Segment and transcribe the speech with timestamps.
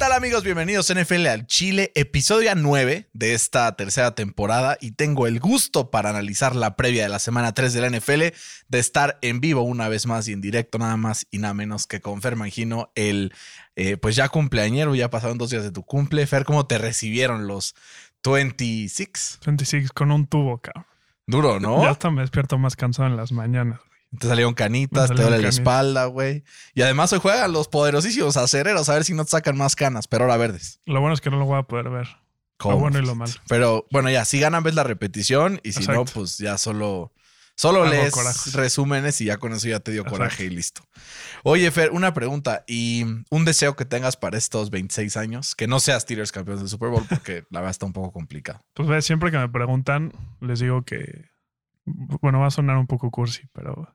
[0.00, 0.44] ¿Qué tal amigos?
[0.44, 5.90] Bienvenidos a NFL al Chile, episodio 9 de esta tercera temporada y tengo el gusto
[5.90, 8.34] para analizar la previa de la semana 3 de la NFL,
[8.68, 11.86] de estar en vivo una vez más y en directo nada más y nada menos
[11.86, 13.34] que con Fer Mangino, el
[13.76, 16.26] eh, pues ya cumpleañero, ya pasaron dos días de tu cumple.
[16.26, 17.74] Fer, ¿cómo te recibieron los
[18.24, 19.40] 26?
[19.44, 20.86] 26 con un tubo, cabrón.
[21.26, 21.82] Duro, ¿no?
[21.82, 23.80] Ya hasta me despierto más cansado en las mañanas.
[24.18, 26.42] Te salieron canitas, te duele la espalda, güey.
[26.74, 30.08] Y además hoy juegan los poderosísimos acereros a ver si no te sacan más canas,
[30.08, 30.80] pero ahora verdes.
[30.84, 32.08] Lo bueno es que no lo voy a poder ver.
[32.56, 32.74] ¿Cómo?
[32.74, 33.32] Lo bueno y lo malo.
[33.48, 37.12] Pero bueno, ya, si ganan ves la repetición y si no, pues ya solo,
[37.54, 40.18] solo Hago lees resúmenes y ya con eso ya te dio Exacto.
[40.18, 40.82] coraje y listo.
[41.42, 45.80] Oye, Fer, una pregunta y un deseo que tengas para estos 26 años, que no
[45.80, 48.60] seas Steelers campeones del Super Bowl porque la verdad está un poco complicado.
[48.74, 51.30] Pues ve, siempre que me preguntan, les digo que.
[51.86, 53.88] Bueno, va a sonar un poco cursi, pero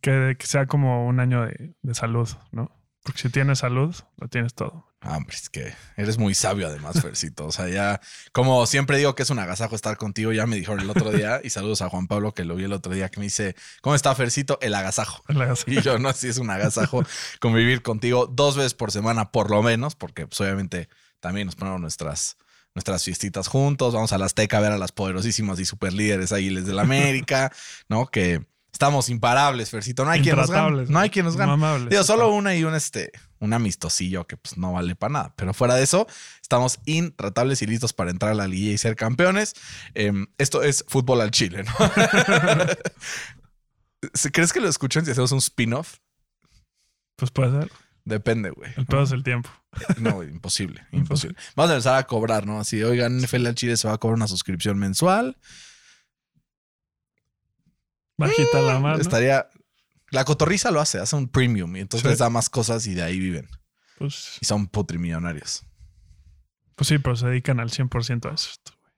[0.00, 2.70] que, que sea como un año de, de salud, ¿no?
[3.02, 4.88] Porque si tienes salud, lo tienes todo.
[5.00, 7.46] Ah, Hombre, es que eres muy sabio además, Fercito.
[7.46, 8.00] O sea, ya,
[8.32, 11.40] como siempre digo que es un agasajo estar contigo, ya me dijeron el otro día,
[11.44, 13.94] y saludos a Juan Pablo que lo vi el otro día, que me dice, ¿cómo
[13.94, 14.58] está Fercito?
[14.60, 15.22] El agasajo.
[15.66, 17.04] Y yo, no, sí es un agasajo
[17.40, 20.88] convivir contigo dos veces por semana, por lo menos, porque pues, obviamente
[21.20, 22.36] también nos ponemos nuestras,
[22.74, 23.94] nuestras fiestitas juntos.
[23.94, 27.52] Vamos a la Azteca a ver a las poderosísimas y super líderes Águiles del América,
[27.88, 28.06] ¿no?
[28.06, 30.04] Que estamos imparables, Fercito.
[30.04, 30.86] No hay quien nos gane.
[30.88, 31.52] No hay quien nos gane.
[31.52, 31.90] Inmamables.
[31.90, 35.34] Digo, solo una y un, este, un amistosillo que pues no vale para nada.
[35.36, 36.06] Pero fuera de eso,
[36.42, 39.54] estamos intratables y listos para entrar a la liga y ser campeones.
[39.94, 41.72] Em, esto es fútbol al Chile, ¿no?
[44.32, 45.98] ¿Crees que lo escuchan si hacemos un spin-off?
[47.16, 47.70] Pues puede ser.
[48.04, 48.72] Depende, güey.
[48.76, 49.50] El pedo es el tiempo.
[49.98, 51.36] No, güey, imposible, imposible.
[51.54, 52.58] Vamos a empezar a cobrar, ¿no?
[52.58, 55.36] Así, oigan, NFL al Chile se va a cobrar una suscripción mensual.
[58.18, 59.00] Bajita la mano.
[59.00, 59.48] Estaría...
[60.10, 62.08] La cotorriza lo hace, hace un premium y entonces Sí.
[62.08, 63.46] les da más cosas y de ahí viven.
[63.98, 65.64] Pues, Y son putrimillonarios.
[66.76, 68.50] pues sí, pero se dedican al 100% a eso.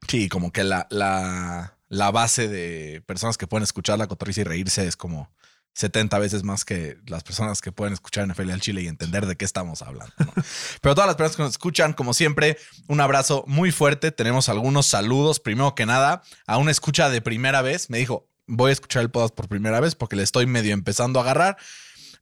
[0.06, 4.44] Sí, como que la, la, la base de personas que pueden escuchar la cotorriza y
[4.44, 5.32] reírse es como
[5.72, 9.36] 70 veces más que las personas que pueden escuchar NFL al Chile y entender de
[9.36, 10.12] qué estamos hablando.
[10.19, 10.32] ¿no?
[10.80, 14.12] Pero todas las personas que nos escuchan, como siempre, un abrazo muy fuerte.
[14.12, 15.41] Tenemos algunos saludos.
[15.41, 17.88] Primero que nada, a una escucha de primera vez.
[17.91, 21.19] Me dijo, voy a escuchar el podcast por primera vez porque le estoy medio empezando
[21.19, 21.56] a agarrar.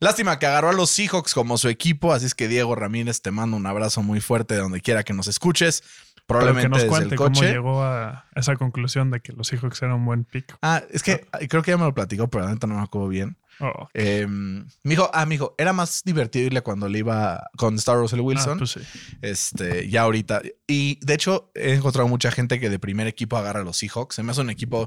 [0.00, 3.32] Lástima que agarró a los Seahawks como su equipo, así es que Diego Ramírez te
[3.32, 5.82] mando un abrazo muy fuerte de donde quiera que nos escuches.
[6.26, 7.50] Pero Probablemente que nos desde cuente el cómo coche.
[7.52, 10.56] llegó a esa conclusión de que los Seahawks eran un buen pick.
[10.62, 13.08] Ah, es que creo que ya me lo platicó, pero la neta no me acuerdo
[13.08, 13.36] bien.
[13.60, 17.74] Oh, Eh, me dijo, ah, me dijo, era más divertido irle cuando le iba con
[17.76, 18.58] Star Russell ah, Wilson.
[18.58, 18.80] pues sí.
[19.22, 20.42] Este, ya ahorita.
[20.66, 24.14] Y de hecho, he encontrado mucha gente que de primer equipo agarra a los Seahawks.
[24.14, 24.86] Se me hace un equipo,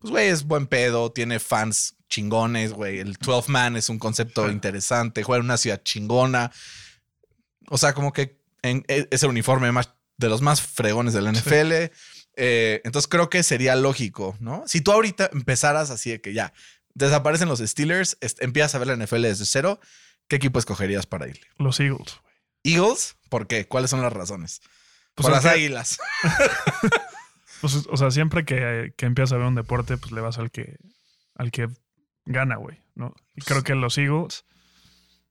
[0.00, 2.98] pues, güey, es buen pedo, tiene fans chingones, güey.
[3.00, 4.52] El 12 man es un concepto Sí.
[4.52, 6.50] interesante, juega en una ciudad chingona.
[7.68, 11.22] O sea, como que en- e- es el uniforme más de los más fregones de
[11.22, 11.90] la NFL.
[12.40, 14.62] Eh, entonces creo que sería lógico, ¿no?
[14.66, 16.52] Si tú ahorita empezaras así de que ya
[16.94, 19.80] desaparecen los Steelers, empiezas a ver la NFL desde cero,
[20.28, 21.46] ¿qué equipo escogerías para irle?
[21.58, 22.16] Los Eagles.
[22.22, 22.74] güey.
[22.76, 23.66] Eagles, ¿por qué?
[23.66, 24.60] ¿Cuáles son las razones?
[25.14, 25.98] Pues Por las águilas.
[27.60, 30.50] Pues, o sea, siempre que, que empiezas a ver un deporte, pues le vas al
[30.50, 30.76] que,
[31.34, 31.68] al que
[32.24, 33.14] gana, güey, ¿no?
[33.34, 34.44] Y creo que los Eagles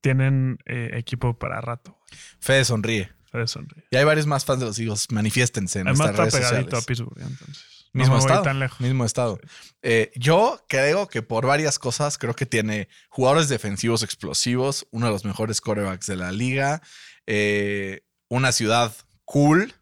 [0.01, 1.97] tienen eh, equipo para rato.
[2.39, 3.11] Fede sonríe.
[3.31, 3.83] Se sonríe.
[3.91, 5.11] Y hay varios más fans de los Eagles.
[5.11, 6.83] Manifiéstense en Además nuestras está redes pegadito sociales.
[6.83, 7.77] a Pittsburgh, entonces.
[7.93, 8.43] Mismo no estado.
[8.43, 8.79] tan lejos.
[8.79, 9.39] Mismo estado.
[9.81, 15.11] Eh, yo creo que por varias cosas, creo que tiene jugadores defensivos explosivos, uno de
[15.11, 16.81] los mejores quarterbacks de la liga,
[17.25, 18.93] eh, una ciudad
[19.25, 19.73] cool,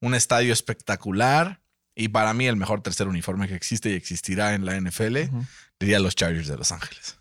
[0.00, 1.60] un estadio espectacular
[1.94, 5.46] y para mí el mejor tercer uniforme que existe y existirá en la NFL, Ujú.
[5.78, 7.16] diría los Chargers de Los Ángeles.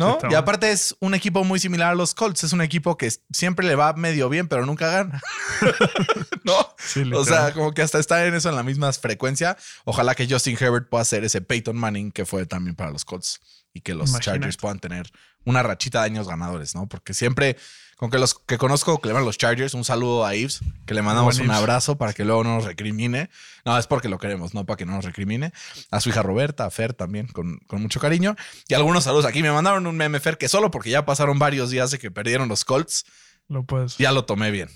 [0.00, 0.16] ¿No?
[0.30, 2.44] y aparte es un equipo muy similar a los Colts.
[2.44, 5.20] Es un equipo que siempre le va medio bien, pero nunca gana.
[6.44, 6.54] ¿No?
[6.78, 9.56] Sí, O sea, como que hasta está en eso en la misma frecuencia.
[9.84, 13.40] Ojalá que Justin Herbert pueda ser ese Peyton Manning que fue también para los Colts
[13.74, 14.38] y que los Imagínate.
[14.38, 15.10] Chargers puedan tener
[15.44, 16.86] una rachita de años ganadores, ¿no?
[16.86, 17.56] Porque siempre,
[17.98, 20.94] con que los que conozco que le llaman los Chargers, un saludo a Ives, que
[20.94, 21.58] le mandamos Buen un Ives.
[21.62, 23.28] abrazo para que luego no nos recrimine.
[23.64, 25.52] No, es porque lo queremos, no para que no nos recrimine.
[25.90, 28.36] A su hija Roberta, a Fer también, con, con mucho cariño.
[28.68, 29.42] Y algunos saludos aquí.
[29.42, 32.48] Me mandaron un meme, Fer, que solo porque ya pasaron varios días de que perdieron
[32.48, 33.04] los Colts,
[33.48, 33.98] Lo puedes.
[33.98, 34.70] ya lo tomé bien.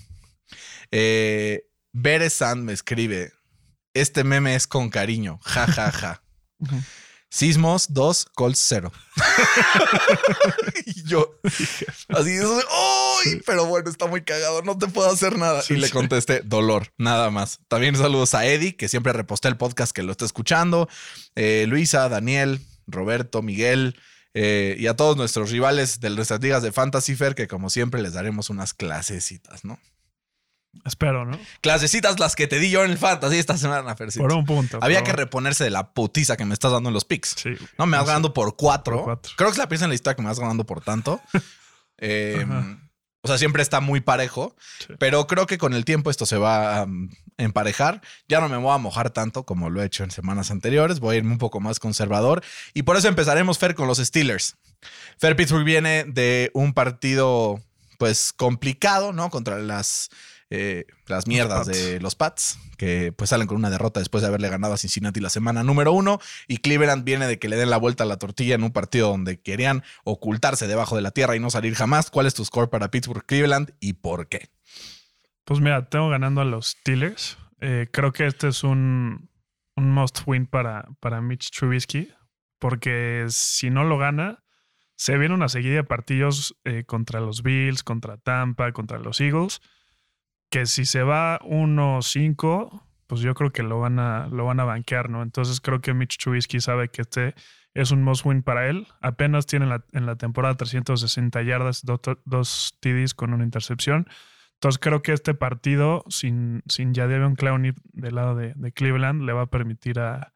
[0.91, 3.31] Eh, Bere Sand me escribe:
[3.93, 5.39] Este meme es con cariño.
[5.43, 6.23] Ja, ja, ja.
[7.33, 8.91] Sismos 2, Colts 0.
[10.85, 11.39] y yo,
[12.09, 13.41] así, ¡ay!
[13.43, 15.63] Pero bueno, está muy cagado, no te puedo hacer nada.
[15.67, 17.59] y le contesté, dolor, nada más.
[17.67, 20.87] También saludos a Eddie, que siempre reposté el podcast que lo está escuchando.
[21.33, 23.99] Eh, Luisa, Daniel, Roberto, Miguel.
[24.35, 28.03] Eh, y a todos nuestros rivales de nuestras ligas de Fantasy Fair, que como siempre
[28.03, 29.79] les daremos unas clasecitas, ¿no?
[30.85, 31.39] Espero, ¿no?
[31.61, 34.23] Clasecitas las que te di yo en el Fantasy esta semana, Fercito.
[34.23, 34.79] Por un punto.
[34.81, 37.35] Había que reponerse de la putiza que me estás dando en los picks.
[37.37, 37.51] Sí.
[37.77, 38.97] No, me vas ganando por cuatro.
[38.97, 39.31] Por cuatro.
[39.37, 41.21] Creo que es la pieza en la historia que me vas ganando por tanto.
[42.05, 42.45] Eh,
[43.21, 44.57] o sea, siempre está muy parejo.
[44.79, 44.93] Sí.
[44.99, 48.01] Pero creo que con el tiempo esto se va a um, emparejar.
[48.27, 50.99] Ya no me voy a mojar tanto como lo he hecho en semanas anteriores.
[50.99, 52.43] Voy a irme un poco más conservador.
[52.73, 54.57] Y por eso empezaremos, Fer, con los Steelers.
[55.17, 57.61] Fer Pittsburgh viene de un partido,
[57.97, 59.29] pues, complicado, ¿no?
[59.29, 60.09] Contra las
[60.55, 61.77] eh, las mierdas Pats.
[61.77, 65.19] de los Pats, que pues salen con una derrota después de haberle ganado a Cincinnati
[65.19, 66.19] la semana número uno.
[66.47, 69.09] Y Cleveland viene de que le den la vuelta a la tortilla en un partido
[69.09, 72.11] donde querían ocultarse debajo de la tierra y no salir jamás.
[72.11, 74.51] ¿Cuál es tu score para Pittsburgh Cleveland y por qué?
[75.43, 77.39] Pues mira, tengo ganando a los Steelers.
[77.59, 79.31] Eh, creo que este es un,
[79.75, 82.13] un must win para, para Mitch Trubisky,
[82.59, 84.43] porque si no lo gana,
[84.95, 89.59] se viene una seguida de partidos eh, contra los Bills, contra Tampa, contra los Eagles,
[90.53, 94.65] que si se va 1-5, pues yo creo que lo van, a, lo van a
[94.65, 95.23] banquear, ¿no?
[95.23, 97.33] Entonces creo que Mitch Trubisky sabe que este
[97.73, 98.85] es un must win para él.
[99.01, 104.05] Apenas tiene en la, temporada 360 yardas, dos, TDs con una intercepción.
[104.53, 109.33] Entonces creo que este partido sin, sin Jadavion Clowney del lado de, de Cleveland le
[109.33, 110.33] va a permitir a,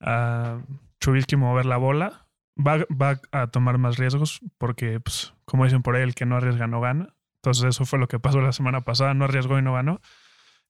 [0.00, 0.60] a
[0.98, 2.26] Trubisky mover la bola.
[2.58, 6.36] Va, va a tomar más riesgos porque, pues, como dicen por ahí, el que no
[6.36, 7.14] arriesga no gana.
[7.42, 9.14] Entonces eso fue lo que pasó la semana pasada.
[9.14, 10.00] No arriesgó y no ganó.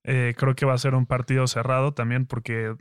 [0.04, 2.74] Eh, creo que va a ser un partido cerrado también porque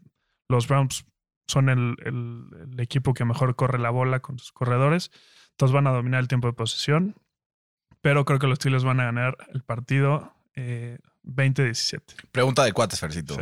[0.48, 1.06] los Browns
[1.48, 5.12] son el, el, el equipo que mejor corre la bola con sus corredores.
[5.52, 7.16] Entonces van a dominar el tiempo de posesión
[8.02, 12.02] pero creo que los Steelers van a ganar el partido eh, 20-17.
[12.32, 13.36] Pregunta de cuates, Fercito.
[13.36, 13.42] Sí.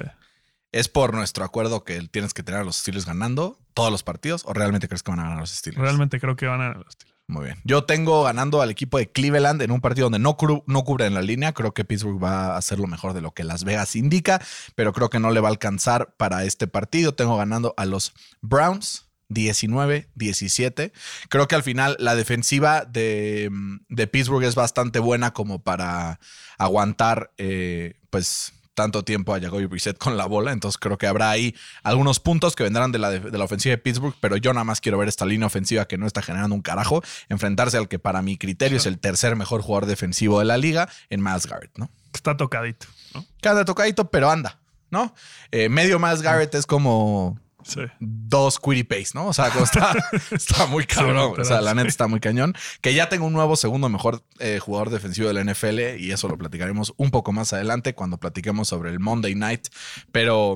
[0.71, 4.43] ¿Es por nuestro acuerdo que tienes que tener a los Steelers ganando todos los partidos
[4.45, 5.81] o realmente crees que van a ganar los Steelers?
[5.81, 7.16] Realmente creo que van a ganar los Steelers.
[7.27, 7.57] Muy bien.
[7.65, 11.13] Yo tengo ganando al equipo de Cleveland en un partido donde no, no cubre en
[11.13, 11.53] la línea.
[11.53, 14.41] Creo que Pittsburgh va a hacer lo mejor de lo que Las Vegas indica,
[14.75, 17.15] pero creo que no le va a alcanzar para este partido.
[17.15, 20.93] Tengo ganando a los Browns 19-17.
[21.27, 23.49] Creo que al final la defensiva de,
[23.89, 26.21] de Pittsburgh es bastante buena como para
[26.57, 30.51] aguantar, eh, pues tanto tiempo a Jacoby Brissett con la bola.
[30.51, 33.71] Entonces creo que habrá ahí algunos puntos que vendrán de la, de, de la ofensiva
[33.71, 36.53] de Pittsburgh, pero yo nada más quiero ver esta línea ofensiva que no está generando
[36.53, 40.45] un carajo, enfrentarse al que para mi criterio es el tercer mejor jugador defensivo de
[40.45, 41.89] la liga en Miles Garrett, ¿no?
[42.13, 42.85] Está tocadito,
[43.15, 43.25] ¿no?
[43.41, 44.59] Anda tocadito, pero anda,
[44.91, 45.15] ¿no?
[45.49, 47.81] Eh, medio Miles Garrett es como Sí.
[47.99, 49.27] dos Quiddy Pace, ¿no?
[49.27, 49.93] O sea, como está,
[50.31, 51.33] está muy cabrón.
[51.35, 52.55] Sí, o sea, la neta está muy cañón.
[52.81, 56.27] Que ya tengo un nuevo segundo mejor eh, jugador defensivo de la NFL y eso
[56.27, 59.67] lo platicaremos un poco más adelante cuando platiquemos sobre el Monday Night.
[60.11, 60.55] Pero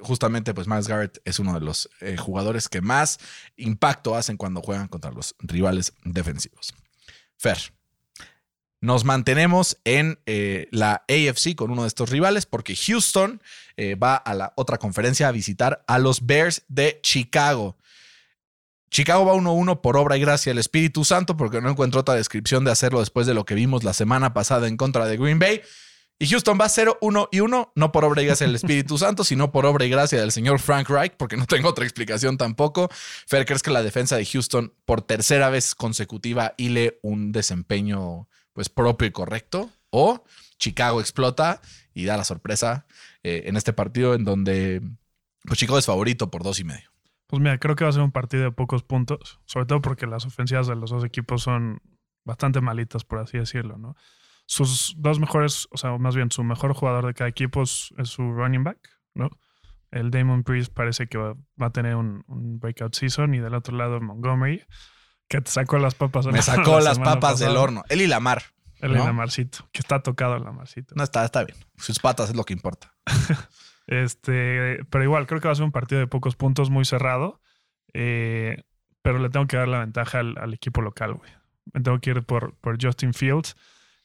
[0.00, 3.18] justamente, pues Miles Garrett es uno de los eh, jugadores que más
[3.56, 6.74] impacto hacen cuando juegan contra los rivales defensivos.
[7.36, 7.58] Fer.
[8.86, 13.42] Nos mantenemos en eh, la AFC con uno de estos rivales porque Houston
[13.76, 17.76] eh, va a la otra conferencia a visitar a los Bears de Chicago.
[18.88, 22.64] Chicago va 1-1 por obra y gracia del Espíritu Santo porque no encuentro otra descripción
[22.64, 25.62] de hacerlo después de lo que vimos la semana pasada en contra de Green Bay.
[26.20, 29.50] Y Houston va 0-1 y 1, no por obra y gracia del Espíritu Santo, sino
[29.50, 32.88] por obra y gracia del señor Frank Reich, porque no tengo otra explicación tampoco.
[33.26, 38.70] Fer, ¿crees que la defensa de Houston por tercera vez consecutiva hile un desempeño pues
[38.70, 39.70] propio y correcto?
[39.90, 40.24] ¿O
[40.58, 41.60] Chicago explota
[41.92, 42.86] y da la sorpresa
[43.22, 44.80] eh, en este partido en donde
[45.44, 46.90] pues Chicago es favorito por dos y medio?
[47.26, 50.06] Pues mira, creo que va a ser un partido de pocos puntos, sobre todo porque
[50.06, 51.82] las ofensivas de los dos equipos son
[52.24, 53.94] bastante malitas, por así decirlo, ¿no?
[54.46, 58.22] Sus dos mejores, o sea, más bien su mejor jugador de cada equipo es, su
[58.22, 58.78] running back,
[59.12, 59.28] ¿no?
[59.90, 63.54] El Damon Priest parece que va, va a tener un, un, breakout season y del
[63.54, 64.62] otro lado Montgomery,
[65.28, 66.26] que te sacó las papas.
[66.26, 67.48] Me sacó las papas pasada.
[67.48, 67.84] del horno.
[67.88, 68.42] Él y Lamar.
[68.80, 69.02] Él ¿no?
[69.02, 70.94] y Lamarcito, que está tocado el Lamarcito.
[70.94, 71.56] No, está, está bien.
[71.78, 72.94] Sus patas es lo que importa.
[73.88, 77.40] Este, pero igual, creo que va a ser un partido de pocos puntos, muy cerrado.
[77.94, 78.64] Eh,
[79.00, 81.30] pero le tengo que dar la ventaja al, al equipo local, güey.
[81.72, 83.56] Me tengo que ir por, por Justin Fields.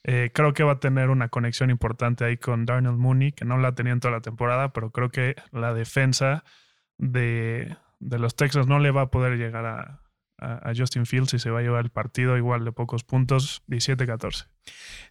[0.04, 3.58] Eh, creo que va a tener una conexión importante ahí con Darnell Mooney, que no
[3.58, 6.44] la tenía en toda la temporada, pero creo que la defensa
[7.00, 10.02] de, de los Texans no le va a poder llegar a,
[10.42, 14.48] a, Justin Fields y se va a llevar el partido igual de pocos puntos, 17-14.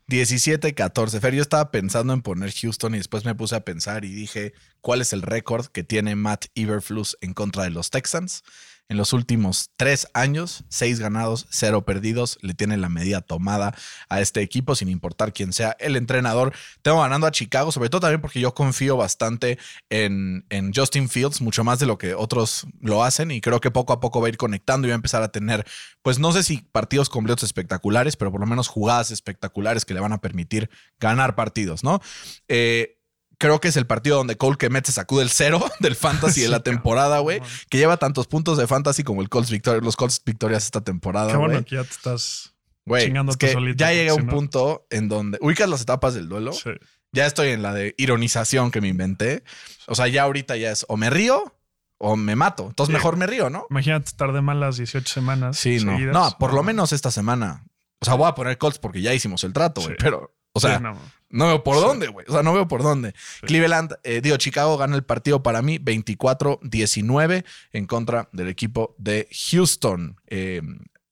[0.08, 1.20] 17-14.
[1.20, 4.52] Fer, yo estaba pensando en poner Houston y después me puse a pensar y dije,
[4.80, 8.42] cuál es el récord que tiene Matt Iberflus en contra de los Texans.
[8.90, 12.38] En los últimos tres años, seis ganados, cero perdidos.
[12.42, 13.72] Le tiene la medida tomada
[14.08, 16.52] a este equipo, sin importar quién sea el entrenador.
[16.82, 21.40] Tengo ganando a Chicago, sobre todo también porque yo confío bastante en, en Justin Fields,
[21.40, 23.30] mucho más de lo que otros lo hacen.
[23.30, 25.30] Y creo que poco a poco va a ir conectando y va a empezar a
[25.30, 25.64] tener,
[26.02, 30.00] pues no sé si partidos completos espectaculares, pero por lo menos jugadas espectaculares que le
[30.00, 30.68] van a permitir
[30.98, 32.00] ganar partidos, ¿no?
[32.48, 32.99] Eh,
[33.40, 36.48] creo que es el partido donde Cole Kemet se sacude el cero del fantasy de
[36.48, 37.40] la temporada, güey.
[37.68, 41.32] Que lleva tantos puntos de fantasy como el Colts Victoria, los Colts Victorias esta temporada.
[41.32, 42.54] Qué bueno que ya te estás
[42.86, 45.38] Güey, chingando es que solito, ya porque llegué a si un no- punto en donde
[45.40, 46.52] ubicas las etapas del duelo.
[46.52, 46.70] Sí.
[47.12, 49.42] Ya estoy en la de ironización que me inventé.
[49.88, 51.56] O sea, ya ahorita ya es o me río
[51.98, 52.66] o me mato.
[52.68, 52.96] Entonces Sí.
[52.96, 53.66] mejor me río, ¿no?
[53.70, 55.58] Imagínate estar de malas 18 semanas.
[55.58, 55.92] Sí, no.
[55.92, 56.14] seguidas.
[56.14, 57.64] No, por lo menos esta semana.
[58.00, 59.96] O sea, voy a poner Colts porque ya hicimos el trato, güey.
[59.98, 60.96] Pero, o sea, no.
[61.30, 61.82] No veo por Sí.
[61.82, 62.26] dónde, güey.
[62.28, 63.14] O sea, no veo por dónde.
[63.42, 69.28] Cleveland, eh, digo, Chicago gana el partido para mí 24-19 en contra del equipo de
[69.50, 70.62] Houston, eh,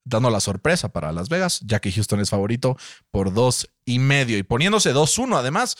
[0.05, 2.77] dando la sorpresa para Las Vegas, ya que Houston es favorito
[3.11, 5.77] por dos y medio y poniéndose 2-1 además.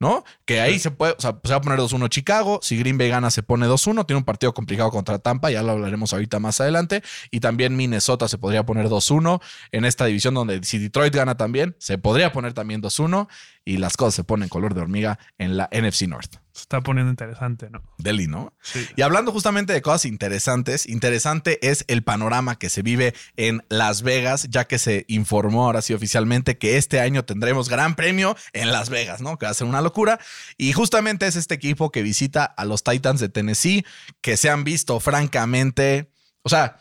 [0.00, 0.24] ¿No?
[0.46, 2.58] Que ahí se puede, o sea, se va a poner 2-1 Chicago.
[2.60, 4.04] Si Green Bay gana, se pone 2-1.
[4.04, 7.04] Tiene un partido complicado contra Tampa, ya lo hablaremos ahorita más adelante.
[7.30, 11.76] Y también Minnesota se podría poner 2-1 en esta división donde si Detroit gana también,
[11.78, 13.28] se podría poner también 2-1
[13.64, 16.36] y las cosas se ponen color de hormiga en la NFC North.
[16.52, 17.82] Se está poniendo interesante, ¿no?
[17.98, 18.52] Delhi, ¿no?
[18.60, 18.86] Sí.
[18.96, 24.02] Y hablando justamente de cosas interesantes, interesante es el panorama que se vive en Las
[24.02, 28.70] Vegas, ya que se informó ahora sí oficialmente que este año tendremos gran premio en
[28.70, 29.38] Las Vegas, ¿no?
[29.38, 30.20] Que va a ser una locura.
[30.58, 33.86] Y justamente es este equipo que visita a los Titans de Tennessee,
[34.20, 36.10] que se han visto francamente,
[36.42, 36.76] o sea,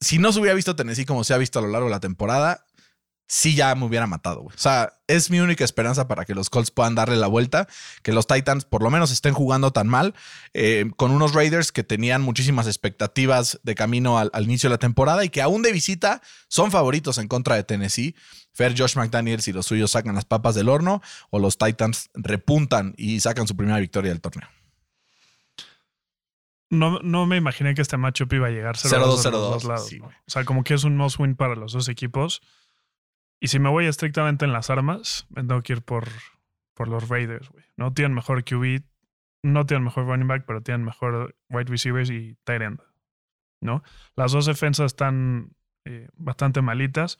[0.00, 2.00] si no se hubiera visto Tennessee como se ha visto a lo largo de la
[2.00, 2.66] temporada,
[3.26, 4.54] sí ya me hubiera matado, güey.
[4.54, 7.66] O sea, es mi única esperanza para que los Colts puedan darle la vuelta,
[8.02, 10.14] que los Titans por lo menos estén jugando tan mal,
[10.54, 14.78] eh, con unos Raiders que tenían muchísimas expectativas de camino al, al inicio de la
[14.78, 18.14] temporada y que aún de visita son favoritos en contra de Tennessee.
[18.52, 21.00] Fer Josh McDaniels y los suyos sacan las papas del horno
[21.30, 24.48] o los Titans repuntan y sacan su primera victoria del torneo.
[26.72, 29.30] No, no me imaginé que este matchup iba a llegar 0-2 de 0-2, los 0-2,
[29.30, 29.88] dos lados.
[29.88, 30.00] sí.
[30.00, 32.40] O sea, como que es un must win para los dos equipos.
[33.42, 36.06] Y si me voy estrictamente en las armas, me tengo que ir por,
[36.74, 37.64] por los Raiders, güey.
[37.76, 38.84] No tienen mejor QB,
[39.42, 42.80] no tienen mejor running back, pero tienen mejor wide receivers y tight end.
[43.60, 43.82] ¿No?
[44.14, 47.18] Las dos defensas están eh, bastante malitas.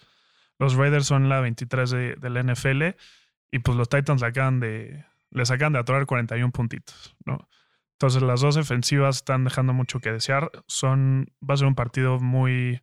[0.61, 2.97] Los Raiders son la 23 de, del NFL
[3.51, 7.49] y pues los Titans acaban de, les acaban de atorar 41 puntitos, ¿no?
[7.95, 10.53] Entonces las dos defensivas están dejando mucho que desear.
[10.69, 12.81] Son, va a ser un partido muy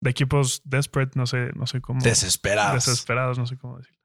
[0.00, 2.00] de equipos desperate, no sé, no sé cómo.
[2.00, 2.86] Desesperados.
[2.86, 3.98] Desesperados, no sé cómo decir.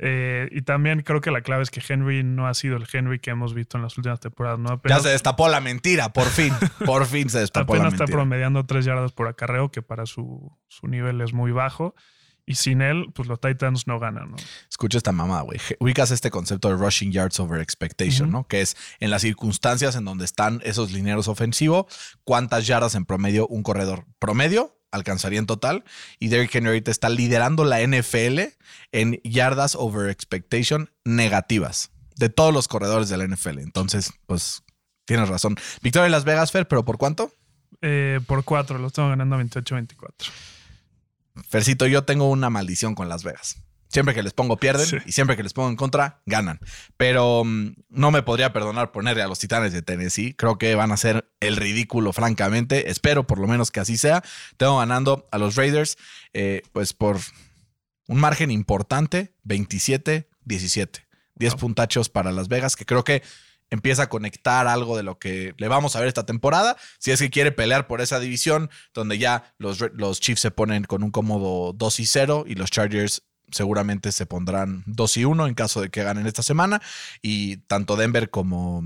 [0.00, 3.18] Eh, y también creo que la clave es que Henry no ha sido el Henry
[3.18, 4.58] que hemos visto en las últimas temporadas.
[4.60, 4.68] ¿no?
[4.68, 6.54] Ya Apenas, se destapó la mentira, por fin.
[6.86, 8.18] Por fin se destapó la apenas está mentira.
[8.18, 11.94] promediando tres yardas por acarreo, que para su, su nivel es muy bajo.
[12.46, 14.36] Y sin él, pues los Titans no ganan, ¿no?
[14.70, 15.60] Escucha esta mamá, güey.
[15.80, 18.30] Ubicas este concepto de rushing yards over expectation.
[18.30, 18.46] ¿no?
[18.46, 21.86] Que es en las circunstancias en donde están esos lineros ofensivos,
[22.24, 25.84] cuántas yardas en promedio un corredor promedio alcanzaría en total.
[26.18, 28.40] Y Derrick Henry ahorita está liderando la NFL
[28.92, 33.60] en yardas over expectation negativas de todos los corredores de la NFL.
[33.60, 34.62] Entonces, pues
[35.04, 35.56] tienes razón.
[35.82, 37.32] Victoria en Las Vegas, Fer, pero ¿por cuánto?
[37.80, 40.10] Eh, por cuatro, lo estamos ganando 28-24.
[41.48, 43.56] Fercito, yo tengo una maldición con Las Vegas.
[43.88, 44.96] Siempre que les pongo pierden Sí.
[45.06, 46.60] y siempre que les pongo en contra ganan.
[46.96, 50.34] Pero mm, no me podría perdonar ponerle a los Titanes de Tennessee.
[50.34, 52.90] Creo que van a ser el ridículo, francamente.
[52.90, 54.22] Espero por lo menos que así sea.
[54.58, 55.96] Tengo ganando a los Raiders,
[56.34, 57.18] eh, pues por
[58.08, 61.06] un margen importante, 27-17.
[61.36, 61.60] 10 Wow.
[61.60, 63.22] puntachos para Las Vegas, que creo que
[63.70, 66.76] empieza a conectar algo de lo que le vamos a ver esta temporada.
[66.98, 70.84] Si es que quiere pelear por esa división, donde ya los, los Chiefs se ponen
[70.84, 75.46] con un cómodo 2 y 0 y los Chargers seguramente se pondrán 2 y 1
[75.46, 76.80] en caso de que ganen esta semana.
[77.22, 78.82] Y tanto Denver como,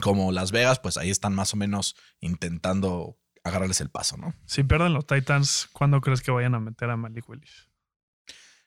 [0.00, 4.34] como Las Vegas, pues ahí están más o menos intentando agarrarles el paso, ¿no?
[4.46, 7.68] Si pierden los Titans, ¿cuándo crees que vayan a meter a Malik Willis?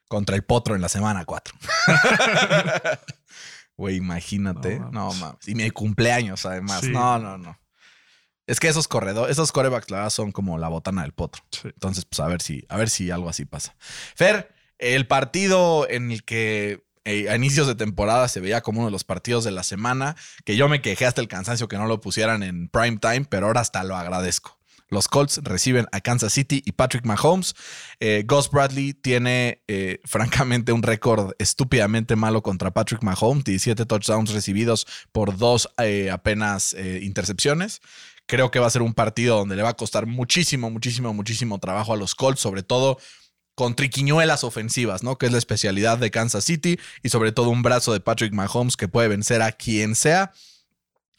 [0.07, 1.55] Contra el Potro en la semana 4.
[3.77, 4.79] Güey, imagínate.
[4.79, 5.47] No No, mames.
[5.47, 6.81] Y mi cumpleaños, además.
[6.81, 6.89] Sí.
[6.91, 7.59] No, no, no.
[8.45, 11.43] Es que esos corredores, esos corebacks, la verdad, son como la botana del potro.
[11.51, 11.69] Sí.
[11.69, 13.75] Entonces, pues a ver si, a ver si algo así pasa.
[13.79, 18.87] Fer, el partido en el que eh, a inicios de temporada se veía como uno
[18.87, 21.87] de los partidos de la semana, que yo me quejé hasta el cansancio que no
[21.87, 24.61] lo pusieran en prime time, pero ahora hasta lo agradezco.
[24.91, 27.55] Los Colts reciben a Kansas City y Patrick Mahomes.
[28.01, 33.45] Eh, Gus Bradley tiene, eh, francamente, un récord estúpidamente malo contra Patrick Mahomes.
[33.45, 37.81] 17 touchdowns recibidos por dos eh, apenas intercepciones.
[38.25, 41.57] Creo que va a ser un partido donde le va a costar muchísimo, muchísimo, muchísimo
[41.59, 42.97] trabajo a los Colts, sobre todo
[43.61, 45.19] con triquiñuelas ofensivas, ¿no?
[45.19, 48.75] Que es la especialidad de Kansas City y sobre todo un brazo de Patrick Mahomes
[48.75, 50.31] que puede vencer a quien sea.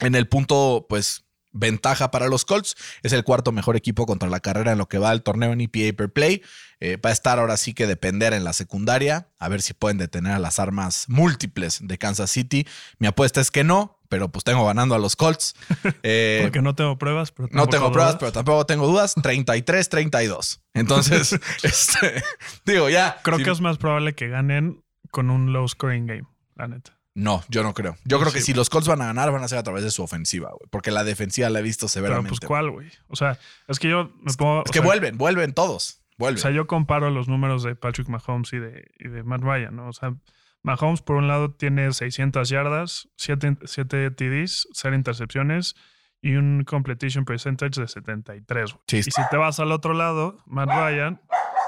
[0.01, 1.23] En el punto, pues,
[1.53, 2.75] ventaja para los Colts.
[3.05, 5.61] Es el cuarto mejor equipo contra la carrera en lo que va al torneo en
[5.61, 6.43] EPA per play.
[6.81, 9.99] Eh, va a estar ahora sí que depender en la secundaria, a ver si pueden
[9.99, 12.67] detener a las armas múltiples de Kansas City.
[12.99, 15.55] Mi apuesta es que no, pero pues tengo ganando a los Colts.
[16.03, 18.21] Eh, Porque no tengo pruebas, pero no tengo tampoco pruebas, dudas.
[18.21, 19.17] pero tampoco tengo dudas.
[19.17, 20.61] 33-32.
[20.75, 22.23] Entonces, este,
[22.67, 23.19] digo, ya.
[23.25, 26.25] Creo si- que es más probable que ganen con un low scoring game,
[26.57, 26.99] la neta.
[27.15, 27.97] No, yo no creo.
[28.05, 29.83] Yo creo que Sí, si los Colts van a ganar, van a ser a través
[29.83, 30.69] de su ofensiva, güey.
[30.71, 32.29] Porque la defensiva la he visto Pero severamente.
[32.29, 32.91] pues cuál, güey.
[33.09, 34.63] O sea, es que yo me pongo.
[34.67, 36.03] Es que sea, vuelven, vuelven todos.
[36.19, 36.39] Vuelven.
[36.39, 39.75] O sea, yo comparo los números de Patrick Mahomes y de, y de Matt Ryan,
[39.77, 39.89] ¿no?
[39.89, 40.15] O sea,
[40.63, 43.57] Mahomes, por un lado, tiene 600 yardas, 7,
[44.11, 45.75] TDs, 0 intercepciones
[46.21, 48.73] y un completion percentage de 73.
[48.73, 48.83] güey.
[48.87, 48.99] Sí.
[48.99, 51.21] Y si te vas al otro lado, Matt Ryan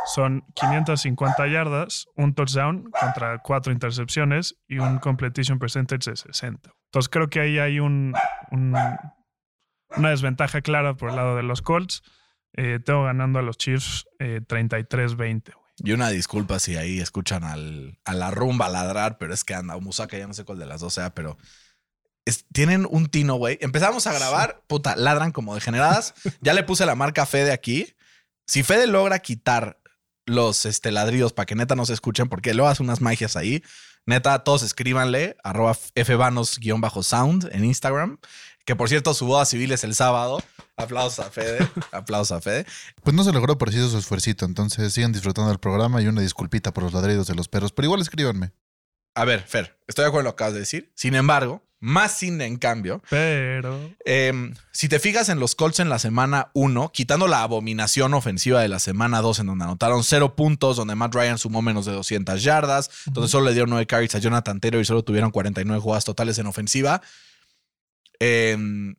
[0.06, 6.70] son 550 yardas, un touchdown contra 4 intercepciones y un completion percentage de 60.
[6.92, 8.14] Entonces creo que ahí hay un,
[8.52, 8.76] un-
[9.96, 12.02] una desventaja clara por el lado de los Colts.
[12.56, 15.52] Eh, tengo ganando a los Chiefs eh, 33-20.
[15.78, 19.76] Y una disculpa si ahí escuchan al, a la rumba ladrar, pero es que anda,
[19.78, 21.37] Musaka, ya no sé cuál de las dos sea, pero
[22.25, 23.59] es- tienen un tino, güey.
[23.61, 26.14] Empezamos a grabar, puta, ladran como degeneradas.
[26.40, 27.95] Ya le puse la marca Fede aquí.
[28.47, 29.81] Si Fede logra quitar
[30.26, 33.62] los este, ladridos para que neta no se escuchen, porque luego hace unas magias ahí.
[34.07, 38.19] Neta, todos escríbanle, arroba fvanos-sound en Instagram.
[38.64, 40.42] Que por cierto, su boda civil es el sábado.
[40.76, 41.68] Aplausos a Fede.
[41.92, 42.66] Aplausos a Fede.
[43.02, 44.44] Pues no se logró, pero sí hizo su esfuercito.
[44.44, 47.73] Entonces sigan disfrutando del programa y una disculpita por los ladridos de los perros.
[47.73, 48.52] Pero igual escríbanme.
[49.14, 50.92] A ver, Fer, estoy de acuerdo en lo que acabas de decir.
[50.97, 55.90] Sin embargo, más sin en cambio, Pero eh, si te fijas en los Colts en
[55.90, 60.35] la semana 1, quitando la abominación ofensiva de la semana 2, en donde anotaron 0
[60.35, 64.15] puntos, donde Matt Ryan sumó menos de 200 yardas, donde solo le dieron 9 carries
[64.15, 67.02] a Jonathan Taylor y solo tuvieron 49 jugadas totales en ofensiva.
[68.25, 68.95] Eh,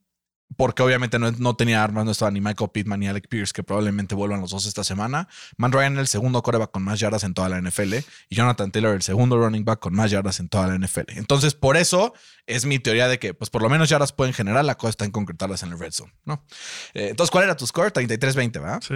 [0.56, 3.62] porque obviamente no, no tenía armas, no estaba ni Michael Pittman ni Alec Pierce, que
[3.62, 5.28] probablemente vuelvan los dos esta semana.
[5.56, 7.94] Matt Ryan el segundo coreback con más yardas en toda la NFL
[8.28, 11.12] y Jonathan Taylor el segundo running back con más yardas en toda la NFL.
[11.16, 12.14] Entonces, por eso
[12.46, 15.04] es mi teoría de que, pues por lo menos yardas pueden generar, la cosa está
[15.04, 16.44] en concretarlas en el red zone, ¿no?
[16.94, 17.92] Eh, entonces, ¿cuál era tu score?
[17.92, 18.82] 33-20, ¿verdad?
[18.86, 18.94] sí.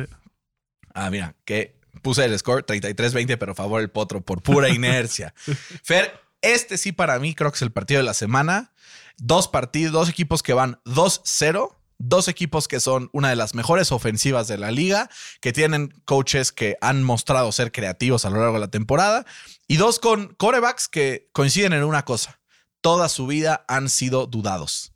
[0.93, 5.33] Ah, mira, que puse el score 33-20, pero a favor el potro por pura inercia.
[5.85, 8.73] Fer, este sí para mí creo que es el partido de la semana.
[9.21, 11.77] Dos partidos, dos equipos que van 2-0.
[11.99, 15.11] Dos equipos que son una de las mejores ofensivas de la liga,
[15.43, 19.27] que tienen coaches que han mostrado ser creativos a lo largo de la temporada,
[19.69, 22.41] y dos con corebacks que coinciden en una cosa:
[22.81, 24.95] toda su vida han sido dudados.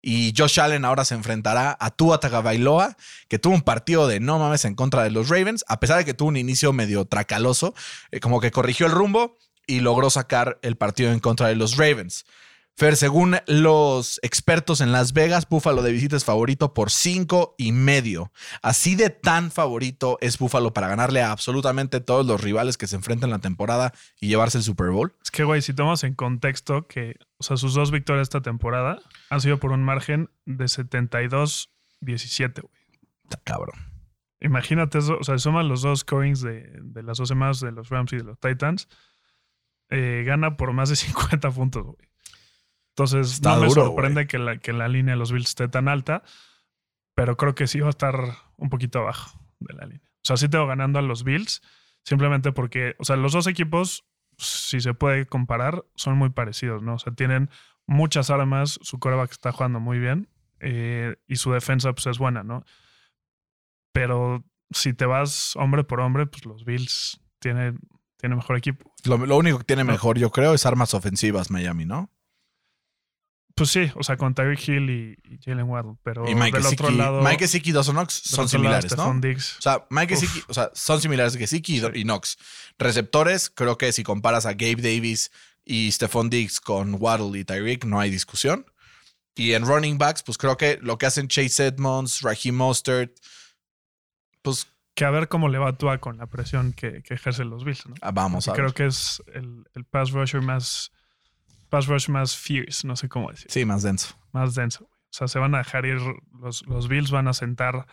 [0.00, 4.38] Y Josh Allen ahora se enfrentará a Tua Tagovailoa, que tuvo un partido de no
[4.38, 7.74] mames en contra de los Ravens, a pesar de que tuvo un inicio medio tracaloso,
[8.12, 11.76] eh, como que corrigió el rumbo y logró sacar el partido en contra de los
[11.76, 12.24] Ravens.
[12.78, 17.72] Fer, según los expertos en Las Vegas, Buffalo de visita es favorito por cinco y
[17.72, 18.32] medio.
[18.60, 22.96] Así de tan favorito es Buffalo para ganarle a absolutamente todos los rivales que se
[22.96, 25.14] enfrentan en la temporada y llevarse el Super Bowl.
[25.24, 28.98] Es que, güey, si tomamos en contexto que, o sea, sus dos victorias esta temporada
[29.30, 32.74] han sido por un margen de 72-17, güey.
[33.24, 33.80] Está cabrón.
[34.40, 37.88] Imagínate eso, o sea, suman los dos scorings de, de las dos semanas de los
[37.88, 38.86] Rams y de los Titans.
[39.88, 42.05] eh, gana por más de 50 puntos, güey.
[42.96, 45.68] Entonces, Está no me duro, sorprende que la, que la línea de los Bills esté
[45.68, 46.22] tan alta,
[47.14, 48.14] pero creo que sí va a estar
[48.56, 50.08] un poquito abajo de la línea.
[50.08, 51.60] O sea, sí tengo ganando a los Bills,
[52.04, 54.06] simplemente porque, o sea, los dos equipos,
[54.38, 56.94] si se puede comparar, son muy parecidos, ¿no?
[56.94, 57.50] O sea, tienen
[57.86, 60.30] muchas armas, su coreback está jugando muy bien
[60.60, 62.64] eh, y su defensa, pues, es buena, ¿no?
[63.92, 67.78] Pero si te vas hombre por hombre, pues los Bills tienen,
[68.16, 68.90] tienen mejor equipo.
[69.04, 72.10] Lo, lo único que tiene mejor, yo creo, es armas ofensivas Miami, ¿no?
[73.56, 76.66] Pues sí, o sea, con Tyreek Hill y, y Jalen Waddle, pero Y Mike del
[76.66, 77.22] otro lado...
[77.22, 79.20] Mike Gesicki y Dawson Knox son otro lado, similares, ¿no?
[79.20, 79.56] Diggs.
[79.58, 82.36] O sea, Mike Gesicki, o sea, son similares a Gesicki y, y Knox.
[82.78, 85.32] Receptores, creo que si comparas a Gabe Davis
[85.64, 88.66] y Stephon Diggs con Waddle y Tyreek, no hay discusión.
[89.34, 93.16] Y en running backs, pues creo que lo que hacen Chase Edmonds, Raheem Mostert,
[94.42, 97.50] pues que a ver cómo le va a Tua con la presión que, que ejercen
[97.50, 97.94] los Bills, ¿no?
[98.00, 98.74] ah, vamos a Creo ver.
[98.74, 100.90] que es el, el pass rusher más
[101.76, 104.16] pass rush más fierce, no sé cómo decir, Sí, más denso.
[104.32, 104.84] más denso.
[104.84, 105.98] O sea, se van a dejar ir,
[106.40, 107.86] los, los Bills van a sentar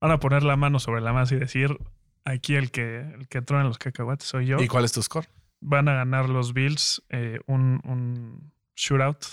[0.00, 1.76] van a poner la mano sobre la masa y decir,
[2.24, 4.58] aquí el que, el que truena los cacahuates soy yo.
[4.62, 5.26] ¿Y cuál es tu score?
[5.60, 9.24] Van a ganar los Bills eh, un, un shootout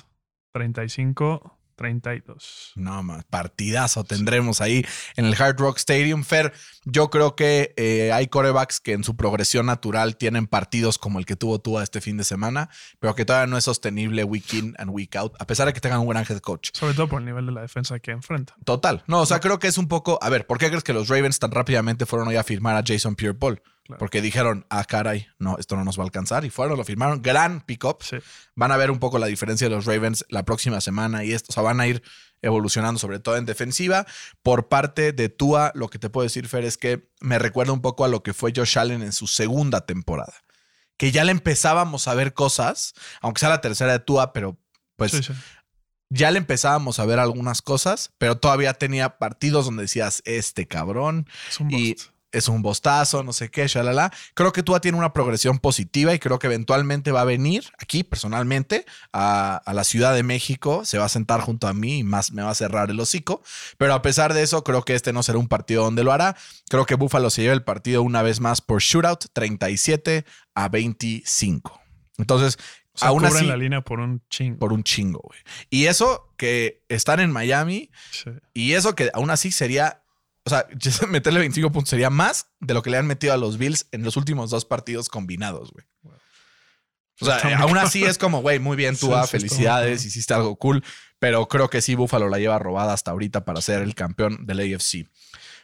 [0.54, 2.74] 35 32.
[2.76, 4.86] No, más partidazo tendremos ahí
[5.16, 6.24] en el Hard Rock Stadium.
[6.24, 6.54] Fer,
[6.86, 11.26] yo creo que eh, hay corebacks que en su progresión natural tienen partidos como el
[11.26, 14.76] que tuvo tú este fin de semana, pero que todavía no es sostenible week in
[14.78, 16.70] and week out, a pesar de que tengan un gran head coach.
[16.74, 18.56] Sobre todo por el nivel de la defensa que enfrenta.
[18.64, 19.04] Total.
[19.08, 20.20] No, o sea, creo que es un poco.
[20.22, 22.84] A ver, ¿por qué crees que los Ravens tan rápidamente fueron hoy a firmar a
[22.86, 23.62] Jason Pierre Paul?
[23.86, 24.00] Claro.
[24.00, 26.44] Porque dijeron, ah, caray, no, esto no nos va a alcanzar.
[26.44, 27.22] Y fueron, lo firmaron.
[27.22, 27.98] Gran pick-up.
[28.02, 28.18] Sí.
[28.56, 31.48] Van a ver un poco la diferencia de los Ravens la próxima semana y esto.
[31.52, 32.02] O sea, van a ir
[32.42, 34.08] evolucionando, sobre todo en defensiva.
[34.42, 37.82] Por parte de Tua, lo que te puedo decir, Fer, es que me recuerda un
[37.82, 40.34] poco a lo que fue Josh Allen en su segunda temporada.
[40.98, 44.58] Que ya le empezábamos a ver cosas, aunque sea la tercera de Tua, pero
[44.96, 45.34] pues Sí, sí.
[46.10, 51.28] ya le empezábamos a ver algunas cosas, pero todavía tenía partidos donde decías, este cabrón,
[51.50, 51.96] Es un y.
[52.38, 54.12] es un bostazo, no sé qué, shalala.
[54.34, 58.04] Creo que Tua tiene una progresión positiva y creo que eventualmente va a venir aquí
[58.04, 62.04] personalmente a, a la Ciudad de México, se va a sentar junto a mí y
[62.04, 63.42] más me va a cerrar el hocico.
[63.78, 66.36] Pero a pesar de eso, creo que este no será un partido donde lo hará.
[66.70, 71.82] Creo que Buffalo se lleva el partido una vez más por shootout, 37 a 25.
[72.18, 72.58] Entonces,
[72.94, 74.58] O sea, aún cubren así, la línea por un chingo.
[74.60, 75.40] por un chingo, güey.
[75.70, 78.30] Y eso que están en Miami Sí.
[78.54, 80.02] y eso que aún así sería,
[80.46, 80.68] o sea,
[81.10, 84.04] meterle 25 puntos sería más de lo que le han metido a los Bills en
[84.04, 85.86] los últimos dos partidos combinados, güey.
[87.22, 90.06] O sea, Está aún así es como, güey, muy bien, Sí, tú, ah, sí, felicidades,
[90.06, 90.84] hiciste algo cool,
[91.18, 94.60] pero creo que sí, Buffalo la lleva robada hasta ahorita para ser el campeón del
[94.60, 95.08] AFC.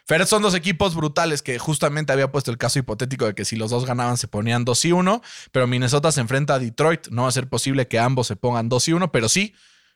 [0.04, 3.54] Fer, son dos equipos brutales que justamente había puesto el caso hipotético de que si
[3.54, 7.06] los dos ganaban se ponían 2 y 1, pero Minnesota se enfrenta a Detroit.
[7.10, 9.54] No va a ser posible que ambos se pongan 2 y 1, pero sí,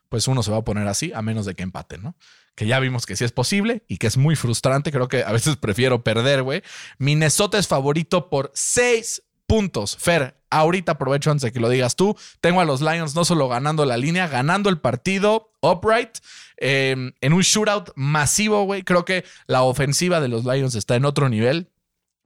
[0.09, 2.15] pues uno se va a poner así, a menos de que empaten, ¿no?
[2.57, 4.91] Que ya vimos que sí es posible y que es muy frustrante.
[4.91, 6.63] Creo que a veces prefiero perder, güey.
[6.99, 9.97] Minnesota es favorito por 6 puntos.
[9.97, 12.17] Fer, ahorita aprovecho antes de que lo digas tú.
[12.41, 16.19] Tengo a los Lions no solo ganando la línea, ganando el partido upright.
[16.59, 18.83] eh, en un shootout masivo, güey.
[18.83, 21.71] Creo que la ofensiva de los Lions está en otro nivel.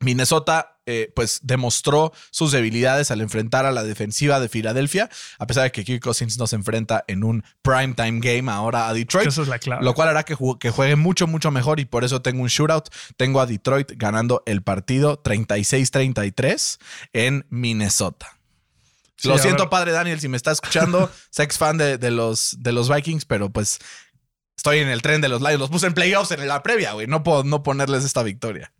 [0.01, 5.09] Minnesota, eh, pues, demostró sus debilidades al enfrentar a la defensiva de Filadelfia,
[5.39, 9.29] a pesar de que Kirk Cousins nos enfrenta en un primetime game ahora a Detroit.
[9.29, 9.85] Esa es la clave.
[9.85, 12.49] Lo cual hará que, ju- que juegue mucho, mucho mejor y por eso tengo un
[12.49, 12.89] shootout.
[13.17, 16.79] Tengo a Detroit ganando el partido 36-33
[17.13, 18.39] en Minnesota.
[19.17, 22.73] Sí, Lo siento, padre Daniel, si me está escuchando, sex fan de, de los, de
[22.73, 23.79] los Vikings, pero pues
[24.57, 25.59] estoy en el tren de los Lions.
[25.61, 27.07] Los puse en playoffs en la previa, güey.
[27.07, 28.73] No puedo no ponerles esta victoria.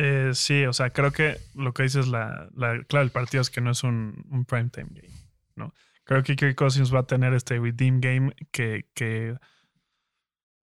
[0.00, 3.50] Eh, sí, o sea, creo que lo que dices, la, la clave del partido es
[3.50, 5.14] que no es un, un primetime game,
[5.56, 5.74] ¿no?
[6.04, 9.36] Creo que Kirk Cousins va a tener este redeem game que, que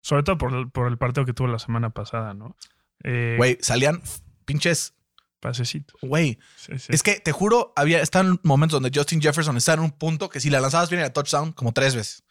[0.02, 2.56] sobre todo por el, por el partido que tuvo la semana pasada, ¿no?
[3.04, 4.02] Eh, Güey, salían
[4.44, 4.94] pinches.
[5.38, 5.94] Pasecito.
[6.02, 6.92] Güey, Sí, sí.
[6.92, 10.38] es que te juro, había están momentos donde Justin Jefferson está en un punto que
[10.40, 12.24] si la lanzabas bien era touchdown como tres veces.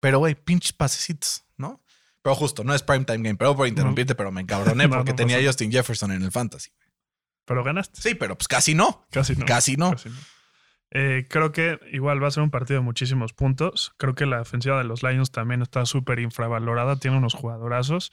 [0.00, 1.84] Pero, güey, pinches pasecitos, ¿no?
[2.22, 3.36] Pero justo, no es primetime game.
[3.36, 6.30] Pero por interrumpirte, pero me encabroné No, porque no tenía a Justin Jefferson en el
[6.30, 6.70] fantasy.
[7.44, 8.00] Pero ganaste.
[8.00, 9.06] Sí, pero pues casi no.
[9.10, 9.44] Casi no.
[9.44, 9.90] Casi no.
[9.90, 10.16] Casi no.
[10.94, 13.92] Eh, creo que igual va a ser un partido de muchísimos puntos.
[13.96, 16.96] Creo que la ofensiva de los Lions también está súper infravalorada.
[16.96, 18.12] Tiene unos jugadorazos.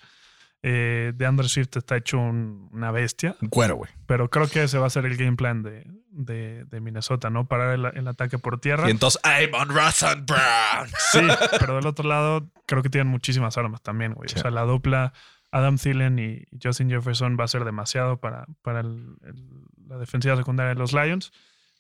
[0.62, 3.36] Eh, de Andrew Swift está hecho un- una bestia.
[3.42, 3.90] Un cuero, güey.
[4.06, 7.48] Pero creo que ese va a ser el game plan de, de- de Minnesota, ¿no?
[7.48, 8.88] Parar el, el ataque por tierra.
[8.88, 10.90] Y entonces, I'm on Russell Brown.
[11.12, 11.22] Sí,
[11.60, 14.28] pero del otro lado, creo que tienen muchísimas armas también, güey.
[14.28, 14.36] Sí.
[14.38, 15.14] O sea, la dupla
[15.52, 20.36] Adam Thielen y Justin Jefferson va a ser demasiado para, para el- el- la defensiva
[20.36, 21.32] secundaria de los Lions.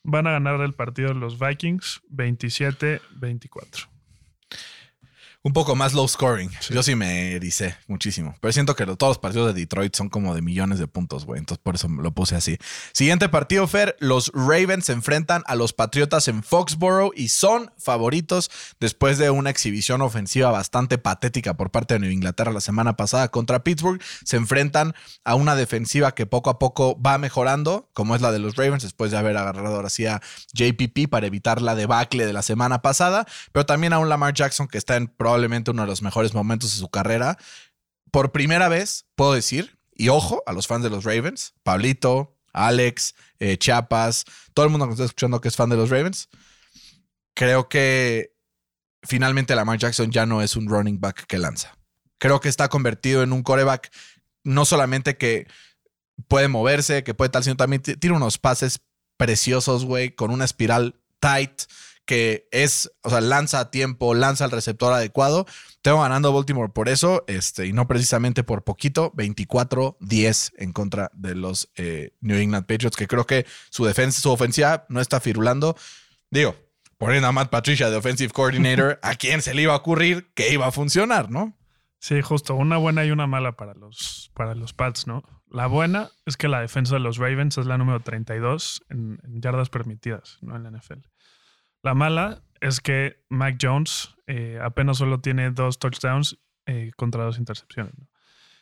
[0.04, 3.90] Van a ganar el partido los Vikings 27-24.
[5.42, 6.52] Un poco más low scoring.
[6.70, 8.36] Yo sí me ericé muchísimo.
[8.42, 11.26] Pero siento que lo- todos los partidos de Detroit son como de millones de puntos,
[11.26, 11.40] güey.
[11.40, 12.58] Entonces por eso lo puse así.
[12.92, 13.96] Siguiente partido, Fer.
[14.02, 19.50] Los Ravens se enfrentan a los Patriotas en Foxborough y son favoritos después de una
[19.50, 24.02] exhibición ofensiva bastante patética por parte de Nueva Inglaterra la semana pasada contra Pittsburgh.
[24.26, 28.40] Se enfrentan a una defensiva que poco a poco va mejorando, como es la de
[28.40, 30.22] los Ravens, después de haber agarrado ahora sí a
[30.54, 34.68] JPP para evitar la debacle de la semana pasada, pero también a un Lamar Jackson
[34.68, 37.38] que está en probablemente uno de los mejores momentos de su carrera.
[38.10, 43.14] Por primera vez, puedo decir, y ojo a los fans de los Ravens, Pablito, Alex,
[43.38, 46.30] eh, Chiapas, todo el mundo que está escuchando que es fan de los Ravens,
[47.36, 48.34] creo que
[49.04, 51.78] finalmente Lamar Jackson ya no es un running back que lanza.
[52.18, 53.92] Creo que está convertido en un coreback
[54.44, 55.46] no solamente que
[56.28, 58.82] puede moverse, que puede tal, sino también tiene unos pases
[59.16, 61.62] preciosos, güey, con una espiral tight
[62.10, 65.46] que es, o sea, lanza a tiempo, lanza al receptor adecuado.
[65.84, 71.36] Tengo ganando Baltimore por eso, este, y no precisamente por poquito, 24-10 en contra de
[71.36, 75.76] los eh, New England Patriots, que creo que su defensa, su ofensiva no está firulando.
[76.32, 76.56] Digo,
[76.98, 80.52] poniendo a Matt Patricia de Offensive Coordinator, ¿a quién se le iba a ocurrir que
[80.52, 81.56] iba a funcionar, no?
[82.00, 82.56] Sí, justo.
[82.56, 85.22] Una buena y una mala para los, para los Pats, ¿no?
[85.48, 89.42] La buena es que la defensa de los Ravens es la número 32 en, en
[89.44, 90.56] yardas permitidas, ¿no?
[90.56, 91.02] En la NFL.
[91.84, 97.38] La mala es que Mac Jones eh, apenas solo tiene dos touchdowns eh, contra dos
[97.40, 97.94] intercepciones.
[97.98, 98.08] ¿no?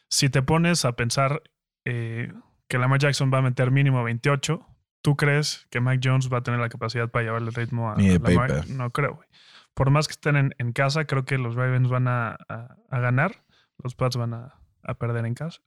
[0.10, 1.41] Si te pones a pensar
[1.86, 2.32] eh,
[2.67, 4.65] que Lamar Jackson va a meter mínimo 28,
[5.01, 7.93] ¿tú crees que Mac Jones va a tener la capacidad para llevarle el ritmo a,
[7.93, 8.51] a Lamar?
[8.69, 9.27] No creo, güey.
[9.73, 12.99] Por más que estén en, en casa, creo que los Ravens van a, a- a
[12.99, 13.43] ganar.
[13.84, 14.56] Los Pats van a,
[14.99, 15.60] perder en casa.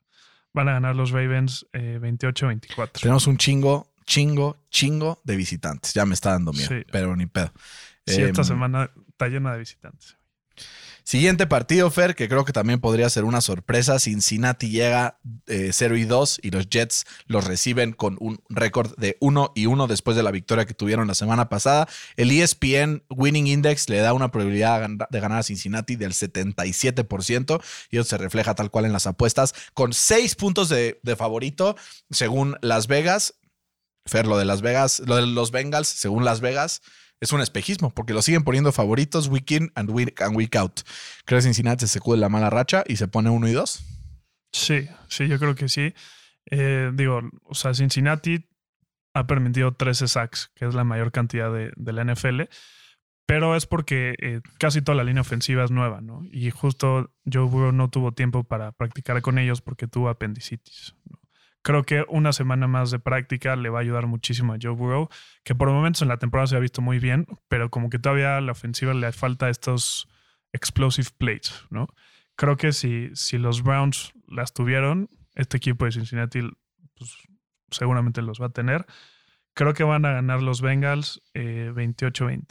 [0.53, 3.01] Van a ganar los Ravens eh, 28-24.
[3.03, 5.93] Tenemos un chingo, chingo, chingo de visitantes.
[5.95, 6.85] Ya me está dando miedo, Sí.
[6.91, 7.53] pero ni pedo.
[8.07, 10.17] Sí, esta Em, semana está llena de visitantes.
[11.03, 13.99] Siguiente partido, Fer, que creo que también podría ser una sorpresa.
[13.99, 19.17] Cincinnati llega eh, 0 y 2 y los Jets los reciben con un récord de
[19.21, 21.89] 1 y 1 después de la victoria que tuvieron la semana pasada.
[22.17, 26.13] El ESPN Winning Index le da una probabilidad de gan- de ganar a Cincinnati del
[26.13, 27.61] 77%
[27.91, 31.77] y eso se refleja tal cual en las apuestas con 6 puntos de, de favorito
[32.11, 33.35] según Las Vegas.
[34.11, 36.83] Fer, lo de Las Vegas, lo de los Bengals, según Las Vegas,
[37.21, 40.81] es un espejismo, porque lo siguen poniendo favoritos week in and week, and week out.
[41.25, 43.85] Creo que Cincinnati se sacude la mala racha y se pone uno y dos.
[44.53, 45.95] Sí, sí, yo creo que sí.
[46.51, 48.49] Eh, digo, o sea, Cincinnati
[49.15, 52.43] ha permitido 13 sacks, que es la mayor cantidad de, la NFL,
[53.27, 56.23] pero es porque eh, casi toda la línea ofensiva es nueva, ¿no?
[56.33, 60.95] Y justo Joe Burrow no tuvo tiempo para practicar con ellos porque tuvo apendicitis.
[61.05, 61.20] ¿no?
[61.63, 65.09] Creo que una semana más de práctica le va a ayudar muchísimo a Joe Burrow,
[65.45, 68.39] que por momentos en la temporada se ha visto muy bien, pero como que todavía
[68.39, 70.09] a la ofensiva le falta estos
[70.53, 71.89] explosive plays, ¿no?
[72.37, 76.41] Creo que si, si los Browns las tuvieron, este equipo de Cincinnati
[76.97, 77.15] pues,
[77.71, 78.87] seguramente los va a tener.
[79.55, 82.47] Creo que van a ganar los Bengals eh, 28-20.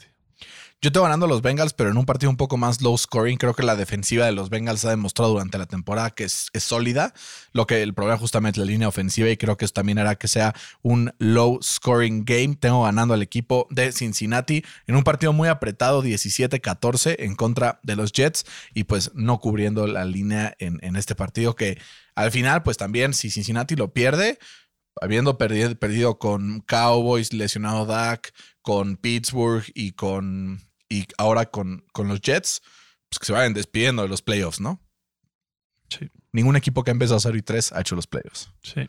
[0.82, 3.36] Yo tengo ganando a los Bengals, pero en un partido un poco más low scoring.
[3.36, 7.12] Creo que la defensiva de los Bengals ha demostrado durante la temporada que es, sólida.
[7.52, 10.26] Lo que el problema justamente la línea ofensiva y creo que eso también hará que
[10.26, 12.56] sea un low scoring game.
[12.58, 17.96] Tengo ganando al equipo de Cincinnati en un partido muy apretado, 17-14 en contra de
[17.96, 21.78] los Jets y pues no cubriendo la línea en, en este partido que
[22.14, 24.38] al final pues también si Cincinnati lo pierde,
[25.00, 32.08] habiendo perdido, perdido con Cowboys, lesionado Dak, con Pittsburgh y con y ahora con, con
[32.08, 32.62] los Jets,
[33.08, 34.80] pues que se vayan despidiendo de los playoffs, ¿no?
[35.88, 38.50] Sí, Ningún equipo que ha empezado 0 y 3 ha hecho los playoffs.
[38.62, 38.88] sí.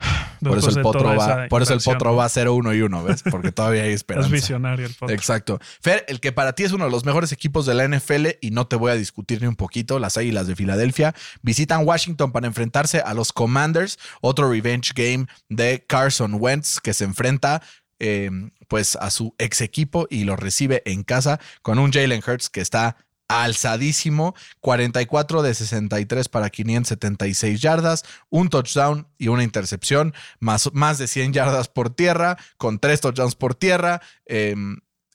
[0.40, 3.22] Por eso el potro va, por eso el potro va 0-1 y 1, ¿ves?
[3.30, 4.28] Porque todavía hay esperanza.
[4.28, 5.14] Es visionario el potro.
[5.14, 5.58] Exacto.
[5.82, 8.50] Fer, el que para ti es uno de los mejores equipos de la NFL y
[8.50, 12.46] no te voy a discutir ni un poquito, las Águilas de Filadelfia visitan Washington para
[12.46, 17.60] enfrentarse a los Commanders, otro revenge game de Carson Wentz que se enfrenta
[18.00, 18.30] eh,
[18.68, 22.60] pues a su ex equipo y lo recibe en casa con un Jalen Hurts que
[22.60, 22.96] está
[23.28, 31.06] alzadísimo, 44 de 63 para 576 yardas, un touchdown y una intercepción, más, más de
[31.06, 34.56] 100 yardas por tierra, con tres touchdowns por tierra, eh,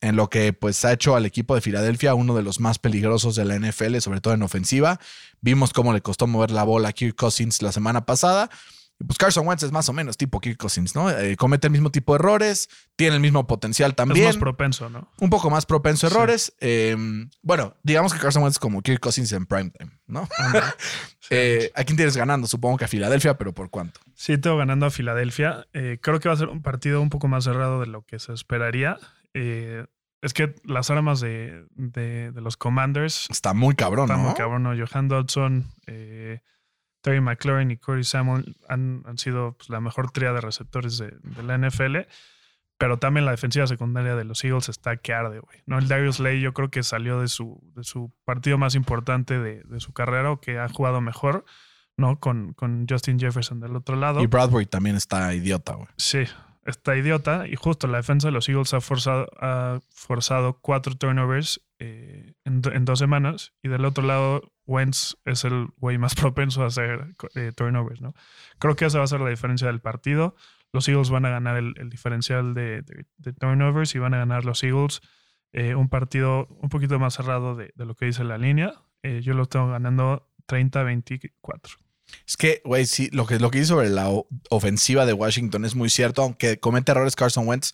[0.02, 3.36] en lo que pues ha hecho al equipo de Filadelfia uno de los más peligrosos
[3.36, 5.00] de la NFL, sobre todo en ofensiva.
[5.41, 8.50] Vimos cómo le costó mover la bola a Kirk Cousins la semana pasada.
[9.05, 11.10] Pues Carson Wentz es más o menos tipo Kirk Cousins, ¿no?
[11.10, 14.89] Eh, comete el mismo tipo de errores, tiene el mismo potencial Es también más propenso,
[14.89, 15.12] ¿no?
[15.19, 16.15] un poco más propenso a Sí.
[16.15, 16.53] errores.
[16.62, 16.95] Eh,
[17.41, 20.27] bueno, digamos que Carson Wentz es como Kirk Cousins en primetime, ¿no?
[21.31, 22.45] Eh, ¿A quién tienes ganando?
[22.47, 23.99] Supongo que a Filadelfia, pero ¿por cuánto?
[24.13, 25.65] Sí, tengo ganando a Filadelfia.
[25.73, 28.19] Eh, creo que va a ser un partido un poco más cerrado de lo que
[28.19, 28.97] se esperaría.
[30.21, 34.17] Es que las armas de, de- de los Commanders Está muy cabrón, ¿no?
[34.17, 34.63] muy cabrón.
[34.63, 34.73] ¿no?
[34.75, 36.41] Johan Dodson, eh,
[37.06, 41.13] Terry McLaurin y Corey Samuel han, han sido pues, la mejor tría de receptores de,
[41.22, 41.98] de la NFL.
[42.80, 45.62] Pero también la defensiva secundaria de los Eagles está que arde, güey.
[45.68, 45.78] ¿no?
[45.78, 49.62] El Darius Lay yo creo que salió de su, de su partido más importante de,
[49.65, 51.46] de su carrera o que ha jugado mejor,
[51.96, 52.20] ¿no?
[52.20, 54.20] Con, con Justin Jefferson del otro lado.
[54.22, 55.88] Y Bradbury también está idiota, güey.
[55.98, 56.24] Sí,
[56.65, 57.48] está idiota.
[57.48, 62.62] Y justo la defensa de los Eagles ha forzado, ha forzado cuatro turnovers eh, en,
[62.62, 63.53] do- en dos semanas.
[63.62, 68.13] Y del otro lado, Wentz es el güey más propenso a hacer eh, turnovers, ¿no?
[68.60, 70.36] Creo que esa va a ser la diferencia del partido.
[70.71, 72.84] Los Eagles van a ganar el, diferencial de,
[73.39, 75.01] turnovers y van a ganar los Eagles
[75.53, 78.73] eh, un partido un poquito más cerrado de, lo que dice la línea.
[79.03, 81.77] Eh, yo lo tengo ganando 30-24.
[82.27, 84.10] Es que, güey, sí, lo que, lo que dice sobre la
[84.49, 87.71] ofensiva de Washington es muy cierto, aunque comete errores Carson Wentz,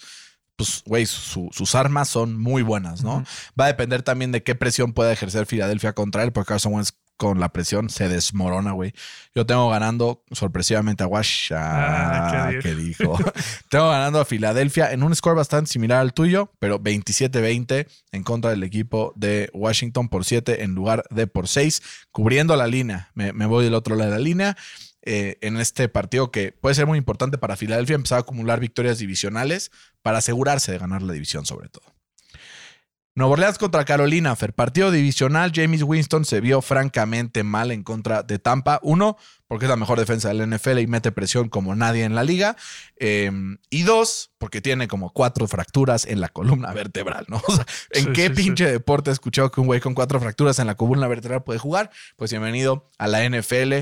[0.56, 3.24] pues, güey, su- sus armas son muy buenas, ¿no?
[3.60, 6.92] Va a depender también de qué presión pueda ejercer Filadelfia contra él, porque Carson Wentz
[7.18, 8.94] con la presión se desmorona, güey.
[9.36, 11.52] Yo tengo ganando sorpresivamente a Wash.
[11.54, 13.16] Ah, Ah, ¿qué ¿qué dijo?
[13.70, 18.50] tengo ganando a Filadelfia en un score bastante similar al tuyo, pero 27-20 en contra
[18.50, 23.12] del equipo de Washington por 7 en lugar de por 6, cubriendo la línea.
[23.14, 24.58] Me, me voy del otro lado de la línea.
[25.04, 29.00] Eh, en este partido que puede ser muy importante para Filadelfia empezar a acumular victorias
[29.00, 31.86] divisionales para asegurarse de ganar la división sobre todo.
[33.14, 34.54] Nueva Orleans contra Carolina, Fer.
[34.54, 35.52] Partido divisional.
[35.54, 38.80] James Winston se vio francamente mal en contra de Tampa.
[38.84, 42.24] Uno, porque es la mejor defensa del NFL y mete presión como nadie en la
[42.24, 42.56] liga.
[42.96, 43.30] Eh,
[43.70, 47.42] y dos, porque tiene como cuatro fracturas en la columna vertebral, ¿no?
[47.48, 48.44] O sea, ¿en Sí, qué sí, sí.
[48.44, 51.60] pinche deporte he escuchado que un güey con cuatro fracturas en la columna vertebral puede
[51.60, 51.92] jugar?
[52.16, 53.74] Pues bienvenido a la NFL.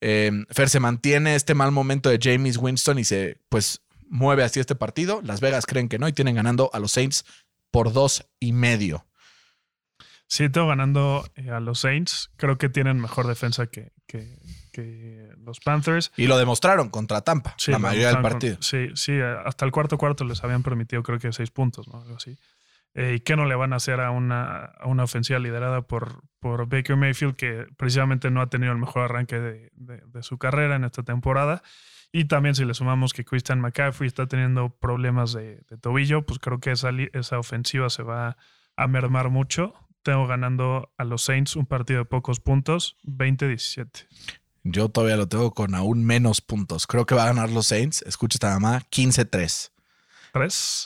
[0.00, 4.58] Eh, Fer se mantiene este mal momento de James Winston y se, pues, mueve así
[4.60, 5.20] este partido.
[5.22, 7.24] Las Vegas creen que no y tienen ganando a los Saints
[7.70, 9.06] por dos y medio.
[10.26, 12.30] Sí, tengo ganando eh, a los Saints.
[12.36, 14.38] Creo que tienen mejor defensa que, que-
[14.72, 16.12] que los Panthers.
[16.16, 18.56] Y lo demostraron contra Tampa, Sí, la mayoría del con- partido.
[18.60, 22.00] sí, sí, hasta el cuarto cuarto les habían permitido creo que seis puntos, ¿no?
[22.00, 22.36] Algo así.
[22.94, 26.22] Eh, ¿Y qué no le van a hacer a una, a una ofensiva liderada por,
[26.40, 30.38] por Baker Mayfield, que precisamente no ha tenido el mejor arranque de, de- de su
[30.38, 31.62] carrera en esta temporada?
[32.12, 36.40] Y también si le sumamos que Christian McCaffrey está teniendo problemas de, de tobillo, pues
[36.40, 38.36] creo que esa, esa ofensiva se va
[38.76, 39.74] a mermar mucho.
[40.02, 44.08] Tengo ganando a los Saints un partido de pocos puntos, 20-17.
[44.64, 46.86] Yo todavía lo tengo con aún menos puntos.
[46.88, 48.02] Creo que va a ganar los Saints.
[48.02, 49.70] Escucha esta mamá, 15-3.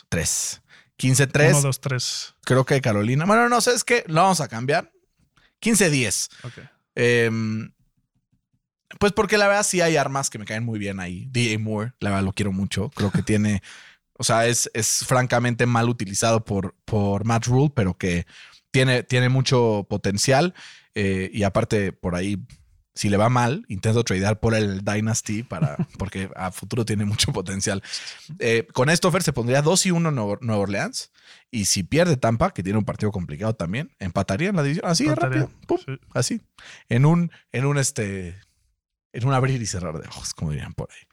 [0.08, 0.62] ¿Tres?
[0.96, 1.20] 3.
[1.20, 1.62] 1, 15-3.
[1.62, 2.34] 2, 3.
[2.44, 3.24] Creo que Carolina.
[3.24, 4.04] Bueno, no, ¿sabes qué?
[4.06, 4.92] Lo vamos a cambiar.
[5.60, 6.30] 15-10.
[6.44, 6.52] Ok.
[6.94, 7.72] Em,
[8.98, 11.26] pues porque la verdad sí hay armas que me caen muy bien ahí.
[11.30, 12.90] DJ Moore, la verdad lo quiero mucho.
[12.90, 13.62] Creo que tiene,
[14.18, 18.26] o sea, es, es francamente mal utilizado por, por Matt Rule, pero que
[18.70, 20.54] tiene, tiene mucho potencial.
[20.94, 22.38] Eh, y aparte, por ahí,
[22.94, 27.32] si le va mal, intento tradear por el Dynasty para, porque a futuro tiene mucho
[27.32, 27.82] potencial.
[28.38, 31.10] Eh, con esto, Fer se pondría 2 y 1 Nueva Nueva Orleans.
[31.50, 34.86] Y si pierde Tampa, que tiene un partido complicado también, empataría en la división.
[34.88, 35.60] Así de Empataría, rápido.
[35.66, 36.00] Pum, sí.
[36.12, 36.40] Así.
[36.88, 38.40] En un, en un este.
[39.12, 41.06] En un abrir y cerrar de ojos, como dirían por ahí.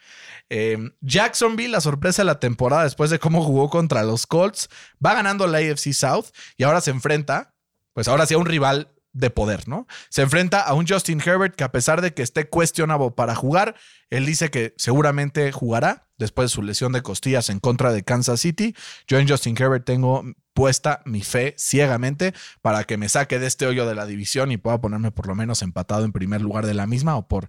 [0.50, 4.70] Eh, Jacksonville, la sorpresa de la temporada después de cómo jugó contra los Colts,
[5.04, 6.26] va ganando la AFC South
[6.58, 7.54] y ahora se enfrenta,
[7.94, 9.88] pues ahora sí a un rival de poder, ¿no?
[10.10, 13.76] Se enfrenta a un Justin Herbert que a pesar de que esté cuestionable para jugar,
[14.10, 18.39] él dice que seguramente jugará después de su lesión de costillas en contra de Kansas
[18.39, 18.76] City.
[19.08, 23.65] Yo en Justin Herbert tengo puesta mi fe ciegamente para que me saque de este
[23.65, 26.74] hoyo de la división y pueda ponerme por lo menos empatado en primer lugar de
[26.74, 27.47] la misma o por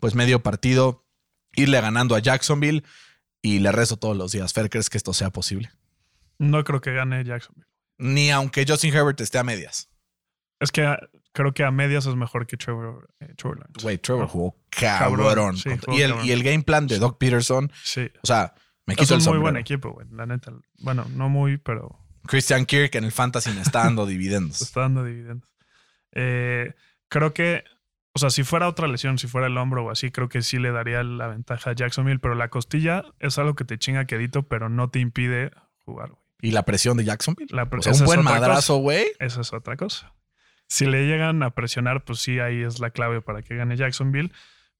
[0.00, 1.04] pues medio partido
[1.54, 2.84] irle ganando a Jacksonville
[3.42, 4.52] y le rezo todos los días.
[4.52, 5.70] Fer, ¿crees que esto sea posible?
[6.38, 7.66] No creo que gane Jacksonville.
[7.98, 9.87] Ni aunque Justin Herbert esté a medias.
[10.60, 10.98] Es que ah,
[11.32, 13.82] creo que a medias es mejor que Trevor, eh, Trevor Lawrence.
[13.82, 14.28] Güey, Trevor No.
[14.28, 15.56] jugó cabrón.
[15.56, 16.26] Sí, jugó y, el, cabrón.
[16.26, 18.10] y el game plan de Doc Peterson, Sí.
[18.22, 18.54] o sea,
[18.86, 20.06] me Es quito un el muy buen equipo, güey.
[20.10, 20.52] La neta.
[20.80, 24.60] Bueno, no muy, pero Christian Kirk en el fantasy me está dando dividendos.
[24.62, 25.48] está dando dividendos.
[26.12, 26.74] Eh,
[27.08, 27.64] creo que,
[28.14, 30.58] o sea, si fuera otra lesión, si fuera el hombro o así, creo que sí
[30.58, 34.48] le daría la ventaja a Jacksonville, pero la costilla es algo que te chinga quedito,
[34.48, 35.50] pero no te impide
[35.84, 36.22] jugar, güey.
[36.40, 37.48] Y la presión de Jacksonville.
[37.54, 39.06] La O sea, un es buen madrazo, güey.
[39.18, 40.14] Esa es otra cosa.
[40.68, 44.32] Si le llegan a presionar, pues sí, ahí es la clave para que gane Jacksonville.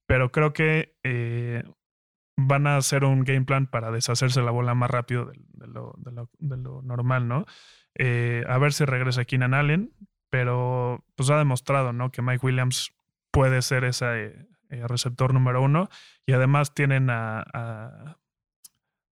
[0.07, 1.65] Pero creo que eh,
[2.37, 5.95] van a hacer un game plan para deshacerse la bola más rápido de, lo,
[6.83, 7.47] normal, ¿no?
[7.95, 9.93] Eh, a ver si regresa Keenan Allen,
[10.31, 12.11] pero pues ha demostrado, ¿no?
[12.11, 12.93] Que Mike Williams
[13.31, 15.89] puede ser ese eh, receptor número uno.
[16.27, 18.19] Y además tienen a, a,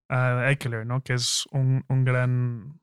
[0.08, 1.02] a Eckler, ¿no?
[1.02, 2.80] Que es un, gran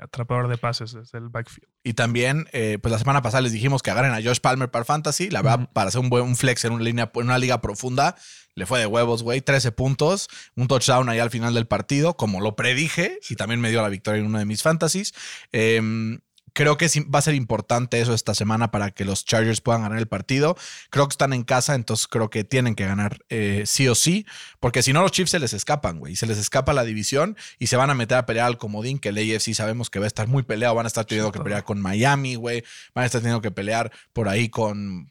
[0.00, 1.68] atrapador de pases desde el backfield.
[1.82, 4.84] Y también, eh, pues la semana pasada les dijimos que agarren a Josh Palmer para
[4.84, 5.30] Fantasy.
[5.30, 8.16] La verdad, para hacer un buen un flex en una, línea, en una liga profunda,
[8.54, 9.40] le fue de huevos, güey.
[9.40, 13.70] 13 puntos, un touchdown ahí al final del partido, como lo predije, y también me
[13.70, 15.12] dio la victoria en uno de mis fantasies.
[15.52, 16.20] Em,
[16.54, 19.98] creo que va a ser importante eso esta semana para que los Chargers puedan ganar
[19.98, 20.56] el partido.
[20.88, 24.24] Creo que están en casa, entonces creo que tienen que ganar eh, sí o sí,
[24.60, 26.16] porque si no los Chiefs se les escapan, güey.
[26.16, 29.10] Se les escapa la división y se van a meter a pelear al comodín, que
[29.10, 30.74] el AFC sabemos que va a estar muy peleado.
[30.76, 32.64] Van a estar teniendo que pelear con Miami, güey.
[32.94, 35.10] Van a estar teniendo que pelear por ahí con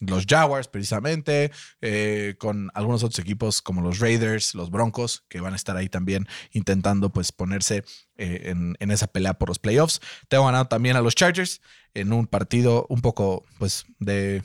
[0.00, 5.52] los Jaguars, precisamente, eh, con algunos otros equipos como los Raiders, los Broncos, que van
[5.52, 7.84] a estar ahí también intentando pues ponerse
[8.16, 10.00] eh, en, en esa pelea por los playoffs.
[10.28, 11.60] Tengo ganado también a los Chargers
[11.94, 14.42] en un partido un poco pues de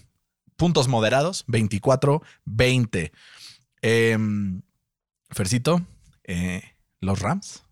[0.56, 3.12] puntos moderados, 24-20.
[3.82, 4.62] Em,
[5.30, 5.86] Fercito,
[6.24, 6.64] eh,
[7.01, 7.64] los Rams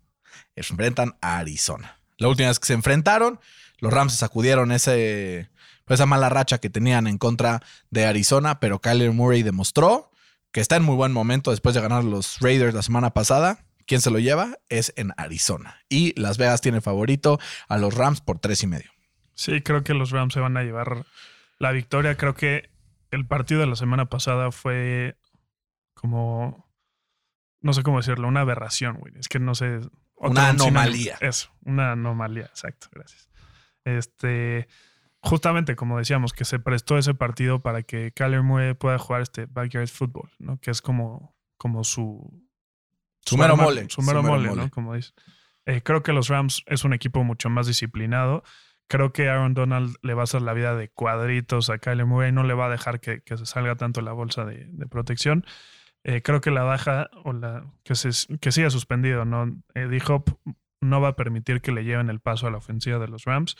[0.56, 2.00] enfrentan a Arizona.
[2.18, 3.40] La última vez que se enfrentaron,
[3.80, 5.50] los Rams sacudieron ese,
[5.88, 10.12] esa mala racha que tenían en contra de Arizona, pero Kyler Murray demostró
[10.52, 13.66] que está en muy buen momento después de ganar los Raiders la semana pasada.
[13.86, 14.60] ¿Quién se lo lleva?
[14.70, 15.82] Es en Arizona.
[15.90, 18.92] Y Las Vegas tiene favorito a los Rams por tres y medio.
[19.34, 21.06] Sí, creo que los Rams se van a llevar
[21.58, 22.16] la victoria.
[22.16, 22.70] Creo que
[23.12, 25.18] el partido de la semana pasada fue
[25.94, 26.70] como,
[27.62, 29.14] no sé cómo decirlo, una aberración, güey.
[29.18, 29.80] Es que no sé.
[30.16, 31.18] Una anomalía.
[31.20, 33.30] Eso, una anomalía, exacto, gracias.
[33.86, 34.68] Este,
[35.24, 39.46] justamente como decíamos, que se prestó ese partido para que Kyler Murray pueda jugar este
[39.48, 40.60] backyard football, ¿no?
[40.60, 42.44] Que es como, como su,
[43.26, 43.86] Su mero arma- mole.
[43.90, 44.70] Su mero mole, ¿no?
[44.70, 45.14] Como dices.
[45.66, 48.44] Eh, creo que los Rams es un equipo mucho más disciplinado.
[48.90, 52.34] Creo que Aaron Donald le va a hacer la vida de cuadritos a Kyler Murray.
[52.34, 55.46] No le va a dejar que, que se salga tanto la bolsa de, de protección.
[56.04, 58.10] Eh, creo que la baja o la que, se,
[58.40, 59.46] que siga suspendido, ¿no?
[59.74, 60.38] Eh, D-Hop
[60.82, 63.56] no va a permitir que le lleven el paso a la ofensiva de los Rams.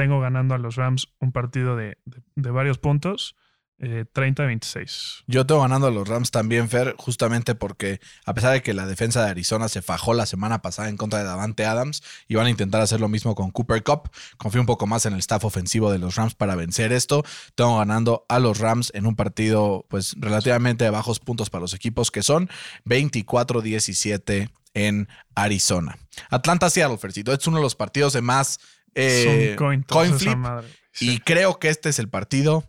[0.00, 1.98] Tengo ganando a los Rams un partido de,
[2.34, 3.36] de- varios puntos,
[3.82, 5.24] eh, 30-26.
[5.26, 8.86] Yo tengo ganando a los Rams también, Fer, justamente porque a pesar de que la
[8.86, 12.46] defensa de Arizona se fajó la semana pasada en contra de Davante Adams y van
[12.46, 15.44] a intentar hacer lo mismo con Cooper Cup, confío un poco más en el staff
[15.44, 17.22] ofensivo de los Rams para vencer esto.
[17.54, 21.74] Tengo ganando a los Rams en un partido pues relativamente de bajos puntos para los
[21.74, 22.48] equipos que son
[22.86, 25.98] 24-17 en Arizona.
[26.30, 28.60] Atlanta-Seattle, Fercito, es uno de los partidos de más
[28.94, 30.80] eh, coin toss coin esa flip madre, güey.
[30.92, 31.10] Sí.
[31.10, 32.64] y creo que este es el partido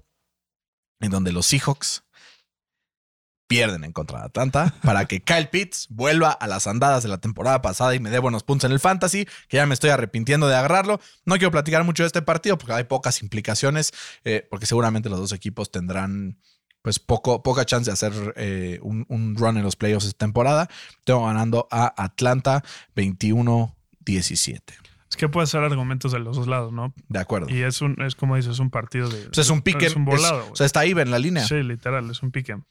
[1.00, 2.04] en donde los Seahawks
[3.52, 7.18] pierden en contra de Atlanta para que Kyle Pitts vuelva a las andadas de la
[7.18, 10.48] temporada pasada y me dé buenos puntos en el fantasy, que ya me estoy arrepintiendo
[10.48, 11.02] de agarrarlo.
[11.26, 13.92] No quiero platicar mucho de este partido porque hay pocas implicaciones,
[14.24, 16.40] eh, porque seguramente los dos equipos tendrán
[16.82, 20.70] pues poco, poca chance de hacer eh, un, un run en los playoffs esta temporada.
[21.04, 22.64] Tengo ganando a Atlanta
[22.96, 24.62] 21-17.
[25.12, 26.94] Es que puede ser argumentos de los dos lados, ¿no?
[27.10, 27.50] De acuerdo.
[27.50, 29.26] Y es un, es como dices, un partido de.
[29.26, 29.86] Pues es un pique.
[29.86, 31.46] Es un volado, es- o sea, está ahí en la línea.
[31.46, 32.64] Sí, literal, es un pick 'em.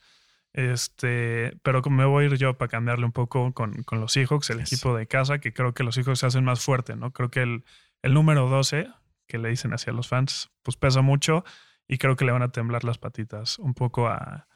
[0.53, 4.51] Este, pero me voy a ir yo para cambiarle un poco con, con los Seahawks,
[4.51, 7.13] el equipo de casa, que creo que los Seahawks se hacen más fuerte, ¿no?
[7.13, 7.65] Creo que el,
[8.03, 8.89] el número 12,
[9.29, 11.45] que le dicen hacia los fans, pues pesa mucho
[11.87, 14.49] y creo que le van a temblar las patitas un poco a.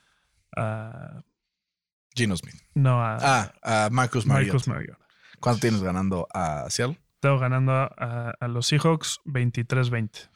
[0.56, 1.22] a-
[2.16, 2.54] Gino Smith.
[2.74, 3.52] no, a, Ah,
[3.86, 4.52] a Marcus Mariota.
[4.54, 5.06] Marcus Mariota.
[5.40, 6.98] ¿Cuánto tienes ganando a Seattle?
[7.38, 10.28] Ganando a, a- a los Seahawks 23-20.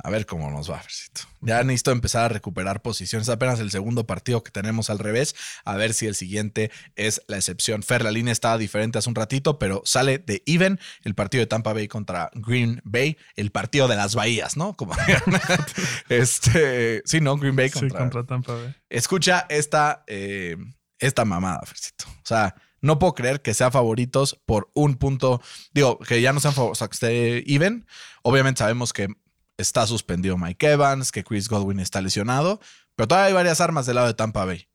[0.00, 1.22] A ver cómo nos va, Fercito.
[1.40, 3.28] Ya necesito empezar a recuperar posiciones.
[3.28, 5.34] Apenas el segundo partido que tenemos al revés.
[5.64, 7.82] A ver si el siguiente es la excepción.
[7.82, 11.48] Fer, la línea estaba diferente hace un ratito, pero sale de even el partido de
[11.48, 14.74] Tampa Bay contra Green Bay, el partido de las bahías, ¿no?
[14.76, 14.94] Como
[16.08, 18.74] este, sí, no, Green Bay Sí, contra, contra Tampa Bay.
[18.88, 20.56] Escucha esta, eh,
[21.00, 22.04] esta mamada, Fercito.
[22.08, 25.40] O sea, no puedo creer que sean favoritos por un punto.
[25.72, 27.86] Digo, que ya no sean favoritos, o sea, que esté even.
[28.22, 29.08] Obviamente sabemos que
[29.56, 32.60] está suspendido Mike Evans, que Chris Godwin está lesionado,
[32.94, 34.68] pero todavía hay varias armas del lado de Tampa Bay.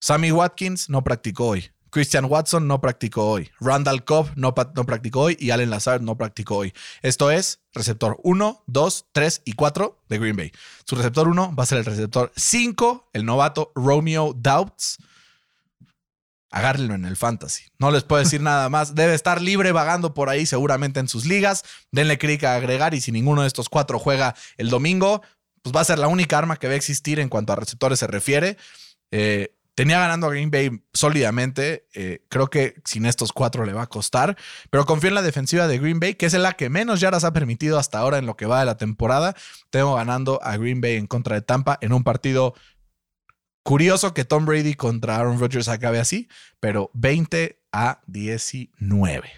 [0.00, 1.70] Sammy Watkins no practicó hoy.
[1.90, 3.50] Christian Watson no practicó hoy.
[3.58, 5.36] Randall Cobb no, no practicó hoy.
[5.38, 6.72] Y Allen Lazard no practicó hoy.
[7.02, 10.52] Esto es receptor 1, 2, 3 y 4 de Green Bay.
[10.84, 14.98] Su receptor 1 va a ser el receptor 5, el novato Romeo Doubts.
[16.50, 17.64] Agárrenlo en el fantasy.
[17.78, 18.94] No les puedo decir nada más.
[18.94, 21.64] Debe estar libre vagando por ahí seguramente en sus ligas.
[21.92, 25.22] Denle clic a agregar y si ninguno de estos cuatro juega el domingo,
[25.62, 27.98] pues va a ser la única arma que va a existir en cuanto a receptores
[27.98, 28.56] se refiere.
[29.10, 31.86] Eh, tenía ganando a Green Bay sólidamente.
[31.94, 34.36] Eh, creo que sin estos cuatro le va a costar.
[34.70, 37.32] Pero confío en la defensiva de Green Bay, que es la que menos yardas ha
[37.32, 39.34] permitido hasta ahora en lo que va de la temporada.
[39.70, 42.54] Tengo ganando a Green Bay en contra de Tampa en un partido
[43.62, 46.28] curioso que Tom Brady contra Aaron Rodgers acabe así,
[46.60, 49.30] pero 20 a 19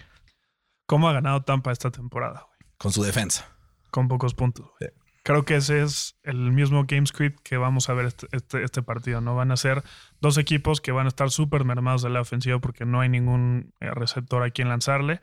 [0.85, 2.45] ¿Cómo ha ganado Tampa esta temporada?
[2.47, 2.69] güey?
[2.77, 3.47] con su defensa.
[3.91, 4.67] Con pocos puntos.
[4.79, 4.87] Sí.
[5.23, 8.81] Creo que ese es el mismo game script que vamos a ver este, este, este
[8.83, 9.21] partido.
[9.21, 9.81] No van a ser
[10.19, 13.73] dos equipos que van a estar súper mermados de la ofensiva porque no hay ningún
[13.79, 15.21] eh, receptor a quien lanzarle.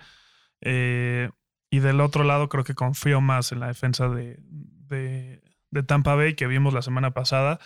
[0.62, 1.28] Eh,
[1.68, 6.14] y del otro lado, creo que confío más en la defensa de, de- de Tampa
[6.14, 7.60] Bay que vimos la semana pasada.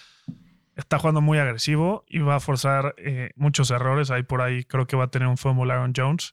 [0.77, 4.11] Está jugando muy agresivo y va a forzar eh, muchos errores.
[4.11, 6.33] Ahí por ahí creo que va a tener un fumble Aaron Jones.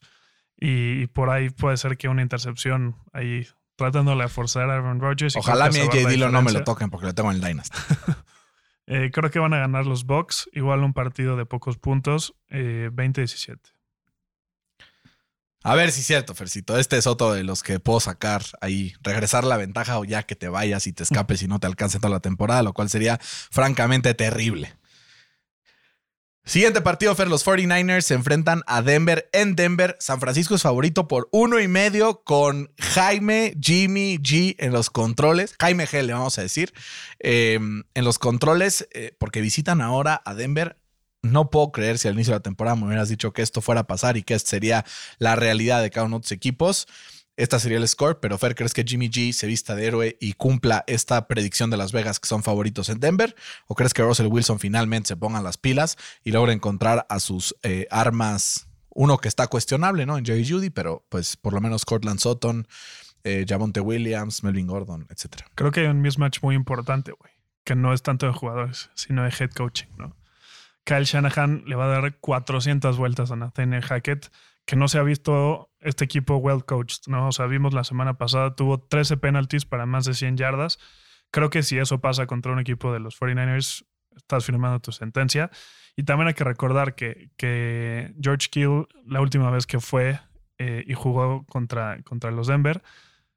[0.58, 5.00] Y, y por ahí puede ser que una intercepción ahí tratándole de forzar a Aaron
[5.00, 5.36] Rodgers.
[5.36, 7.78] Ojalá mi AJ Dillon no me lo toquen porque lo tengo en el Dynasty.
[8.88, 10.50] Eh, creo que van a ganar los Bucks.
[10.52, 12.34] Igual un partido de pocos puntos.
[12.50, 13.60] eh, 20-17.
[15.64, 16.76] A ver si es cierto, Fercito.
[16.76, 20.34] Este es otro de los que puedo sacar ahí, regresar la ventaja o ya que
[20.34, 23.18] te vayas y te escapes y no te alcance toda la temporada, lo cual sería
[23.22, 24.74] francamente terrible.
[26.44, 27.28] Siguiente partido, Fer.
[27.28, 29.96] Los 49ers se enfrentan a Denver en Denver.
[30.00, 35.54] San Francisco es favorito por uno y medio con Jaime Jimmy G en los controles.
[35.60, 36.74] Jaime G, le vamos a decir.
[37.20, 37.60] eh,
[37.94, 40.81] en los controles, eh, porque visitan ahora a Denver.
[41.22, 43.82] No puedo creer si al inicio de la temporada me hubieras dicho que esto fuera
[43.82, 44.84] a pasar y que esta sería
[45.18, 46.88] la realidad de cada uno de tus equipos.
[47.36, 50.34] Esta sería el score, pero Fer, ¿crees que Jimmy G se vista de héroe y
[50.34, 53.34] cumpla esta predicción de Las Vegas que son favoritos en Denver?
[53.66, 57.56] ¿O crees que Russell Wilson finalmente se ponga las pilas y logre encontrar a sus
[57.62, 58.68] eh, armas?
[58.90, 60.18] Uno que está cuestionable, ¿no?
[60.18, 62.68] En Jerry Judy, pero pues por lo menos Cortland Sutton,
[63.24, 65.46] eh, Javonte Williams, Melvin Gordon, etcétera.
[65.54, 67.32] Creo que hay un mismatch muy importante, güey.
[67.64, 70.14] Que no es tanto de jugadores, sino de head coaching, ¿no?
[70.84, 74.32] Kyle Shanahan le va a dar 400 vueltas a Nathaniel Hackett,
[74.64, 77.28] que no se ha visto este equipo well coached, ¿no?
[77.28, 80.78] O sea, vimos la semana pasada, tuvo 13 penalties para más de 100 yardas.
[81.30, 83.84] Creo que si eso pasa contra un equipo de los 49ers,
[84.16, 85.50] estás firmando tu sentencia.
[85.96, 90.20] Y también hay que recordar que, que George Kill, la última vez que fue
[90.58, 92.82] eh, y jugó contra, contra los Denver,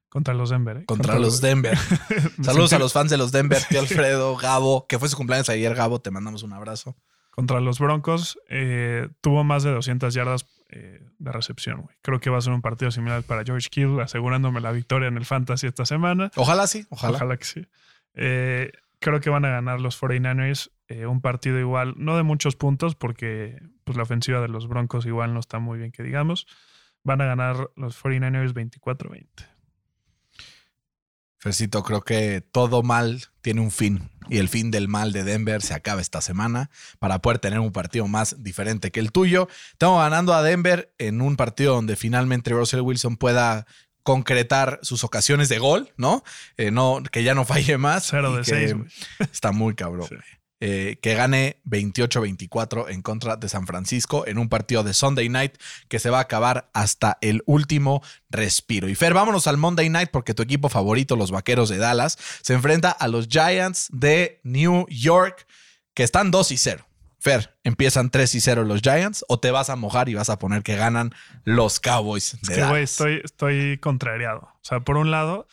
[0.08, 0.84] contra los Denver, ¿eh?
[0.86, 1.76] Contra los Denver.
[2.42, 5.74] Saludos a los fans de los Denver, tío Alfredo, Gabo, que fue su cumpleaños ayer,
[5.74, 6.96] Gabo, te mandamos un abrazo.
[7.36, 11.86] Contra los Broncos eh, tuvo más de 200 yardas eh, de recepción.
[12.02, 15.16] Creo que va a ser un partido similar para George Kittle, asegurándome la victoria en
[15.16, 16.32] el Fantasy esta semana.
[16.34, 17.18] Ojalá sí, ojalá.
[17.18, 17.66] Ojalá que sí.
[18.14, 22.56] Eh, creo que van a ganar los 49ers eh, un partido igual, no de muchos
[22.56, 26.46] puntos, porque pues, la ofensiva de los Broncos igual no está muy bien, que digamos.
[27.02, 29.26] Van a ganar los 49ers 24-20.
[31.38, 35.62] Fercito, creo que todo mal tiene un fin y el fin del mal de Denver
[35.62, 39.48] se acaba esta semana para poder tener un partido más diferente que el tuyo.
[39.72, 43.66] Estamos ganando a Denver en un partido donde finalmente Russell Wilson pueda
[44.02, 46.22] concretar sus ocasiones de gol, ¿no?
[46.56, 48.06] Eh, no que ya no falle más.
[48.08, 48.74] Cero de que seis.
[49.18, 50.08] Está muy cabrón.
[50.08, 50.16] Sí.
[50.58, 55.52] Eh, que gane 28-24 en contra de San Francisco en un partido de Sunday Night
[55.88, 58.88] que se va a acabar hasta el último respiro.
[58.88, 62.54] Y Fer, vámonos al Monday Night porque tu equipo favorito, los Vaqueros de Dallas, se
[62.54, 65.46] enfrenta a los Giants de New York
[65.92, 66.86] que están 2 y 0.
[67.18, 70.38] Fer, ¿empiezan 3 y 0 los Giants o te vas a mojar y vas a
[70.38, 74.40] poner que ganan los Cowboys de Es que, güey, estoy, estoy contrariado.
[74.40, 75.46] O sea, por un lado,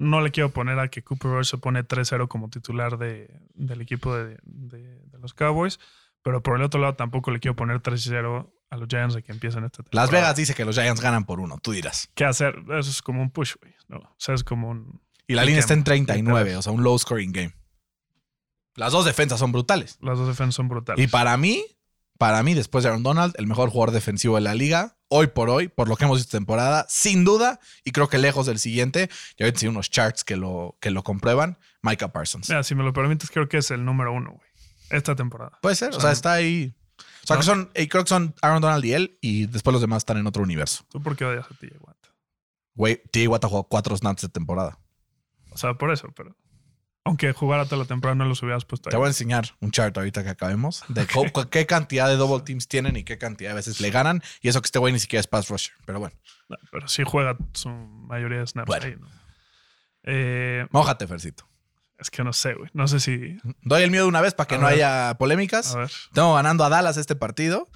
[0.00, 3.80] no le quiero poner a que Cooper Rush se pone 3-0 como titular de, del
[3.80, 5.78] equipo de, de- de los Cowboys,
[6.22, 9.32] pero por el otro lado tampoco le quiero poner 3-0 a los Giants de que
[9.32, 10.02] empiecen esta temporada.
[10.06, 12.08] Las Vegas dice que los Giants ganan por uno, tú dirás.
[12.14, 12.56] ¿Qué hacer?
[12.70, 13.74] Eso es como un push, güey.
[13.88, 13.98] ¿no?
[13.98, 15.00] O sea, es como un...
[15.26, 16.58] Y la línea está en que 39, pedas.
[16.58, 17.54] o sea, un low scoring game.
[18.76, 19.98] Las dos defensas son brutales.
[20.00, 21.04] Las dos defensas son brutales.
[21.04, 21.64] Y para mí,
[22.20, 25.48] para mí, después de Aaron Donald, el mejor jugador defensivo de la liga, hoy por
[25.48, 29.08] hoy, por lo que hemos visto temporada, sin duda, y creo que lejos del siguiente,
[29.38, 32.50] ya ahorita sí unos charts que lo, que lo comprueban, Micah Parsons.
[32.50, 34.50] Mira, si me lo permites, creo que es el número uno, güey.
[34.90, 35.58] Esta temporada.
[35.62, 36.74] Puede ser, o o sea, está ahí.
[36.98, 37.40] O sea, ¿no?
[37.40, 40.18] que son, y creo que son Aaron Donald y él, y después los demás están
[40.18, 40.84] en otro universo.
[40.90, 41.96] ¿Tú por qué odias a TJ Watt?
[42.74, 43.26] Güey, T.
[43.28, 44.78] Watt ha jugado cuatro snaps de temporada.
[45.52, 46.36] O sea, por eso, pero...
[47.04, 48.98] Aunque jugara toda la temporada no los hubieras puesto Te ahí.
[48.98, 51.06] voy a enseñar un chart ahorita que acabemos de
[51.50, 54.22] qué cantidad de double teams tienen y qué cantidad de veces le ganan.
[54.42, 55.72] Y eso que este güey ni siquiera es pass rusher.
[55.86, 56.14] Pero bueno,
[56.48, 58.86] No, pero sí juega su mayoría de snaps Bueno.
[58.86, 59.08] ahí, ¿no?
[60.04, 61.48] Eh, mójate, Fercito.
[61.98, 62.70] es que no sé, güey.
[62.74, 63.38] No sé si.
[63.62, 64.74] Doy el miedo una vez para que A no ver.
[64.74, 65.74] haya polémicas.
[65.74, 65.90] A ver.
[66.12, 67.68] Tengo ganando a Dallas este partido.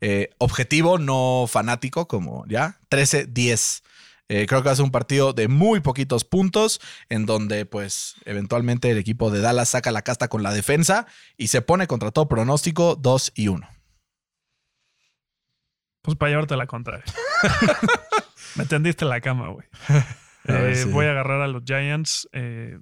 [0.00, 2.78] Eh, objetivo, no fanático, como ya.
[2.90, 3.82] 13-10.
[4.28, 8.16] Eh, creo que va a ser un partido de muy poquitos puntos, en donde, pues,
[8.26, 11.06] eventualmente el equipo de Dallas saca la casta con la defensa
[11.38, 13.66] y se pone contra todo pronóstico 2 y 1.
[16.02, 17.04] Pues para llevarte la contraria.
[18.56, 19.66] Me tendiste la cama, güey.
[20.44, 22.78] Eh, si- Voy a agarrar a los Giants eh,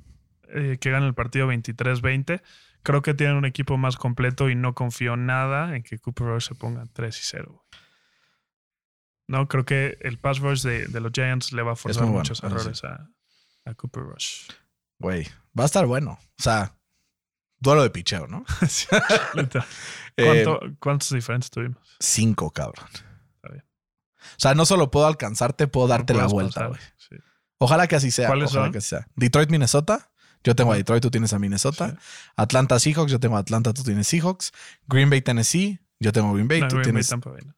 [0.80, 2.40] que ganan el partido 23-20.
[2.84, 6.46] Creo que tienen un equipo más completo y no confío nada en que Cooper Rush
[6.48, 7.46] se ponga 3 y 0.
[7.48, 7.82] güey.
[9.28, 12.18] No, creo que el pass rush de, de los Giants le va a forzar bueno,
[12.18, 13.08] muchos errores a,
[13.64, 14.48] a Cooper Rush.
[14.98, 15.26] Güey,
[15.58, 16.12] va a estar bueno.
[16.38, 16.76] O sea,
[17.58, 18.44] duelo de picheo, ¿no?
[18.68, 18.86] Sí.
[20.18, 21.96] Eh, ¿Cuánto- ¿Cuántos diferentes tuvimos?
[22.00, 22.86] cinco, cabrón.
[23.34, 23.64] Está bien.
[24.18, 26.80] O sea, no solo puedo alcanzarte, puedo darte No la vuelta, pasar, güey.
[26.96, 27.16] sí.
[27.58, 28.28] Ojalá que así sea.
[28.28, 28.72] ¿Cuáles ojalá son?
[28.72, 29.06] que así sea.
[29.14, 30.10] Detroit, Minnesota.
[30.42, 31.90] Yo tengo a Detroit, tú tienes a Minnesota.
[31.90, 31.96] Sí.
[32.36, 33.10] Atlanta, Seahawks.
[33.12, 34.52] Yo tengo a Atlanta, tú tienes Seahawks.
[34.86, 35.80] Green Bay, Tennessee.
[36.00, 37.08] Yo tengo Green Bay, No, tú Green Bay, tienes.
[37.10, 37.54] Tampa Bay, no.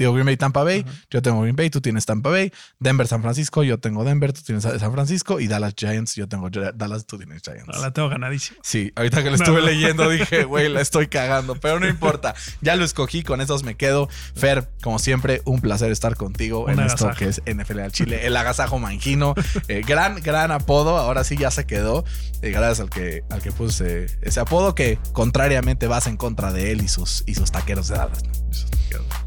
[0.00, 0.82] Digo Green Bay, Tampa Bay.
[1.10, 2.50] Yo tengo Green Bay, tú tienes Tampa Bay.
[2.78, 3.62] Denver, San Francisco.
[3.64, 5.40] Yo tengo Denver, tú tienes San Francisco.
[5.40, 7.66] Y Dallas Giants, yo tengo Dallas, tú tienes Giants.
[7.68, 8.58] No, la tengo ganadísima.
[8.62, 12.34] Sí, ahorita que lo estuve leyendo dije, güey, la estoy cagando, pero no importa.
[12.62, 14.08] Ya lo escogí, con esos me quedo.
[14.34, 18.34] Fer, como siempre, un placer estar contigo en esto que es NFL al Chile, el
[18.38, 19.34] agasajo mangino.
[19.68, 22.06] Eh, gran, gran apodo, ahora sí ya se quedó.
[22.40, 26.72] Eh, gracias al que, al que puse ese apodo que contrariamente vas en contra de
[26.72, 28.22] él y sus, y sus taqueros de Dallas.
[28.24, 28.39] ¿no?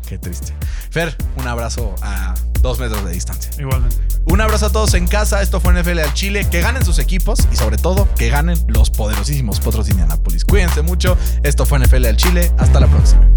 [0.08, 0.54] Qué triste.
[0.92, 3.52] Fer, un abrazo a dos metros de distancia.
[3.58, 3.98] Igualmente.
[4.26, 5.42] Un abrazo a todos en casa.
[5.42, 6.48] Esto fue NFL al Chile.
[6.50, 10.46] Que ganen sus equipos y sobre todo que ganen los poderosísimos Potros de Indianapolis.
[10.46, 11.18] Cuídense mucho.
[11.44, 12.52] Esto fue NFL al Chile.
[12.58, 13.28] Hasta la próxima.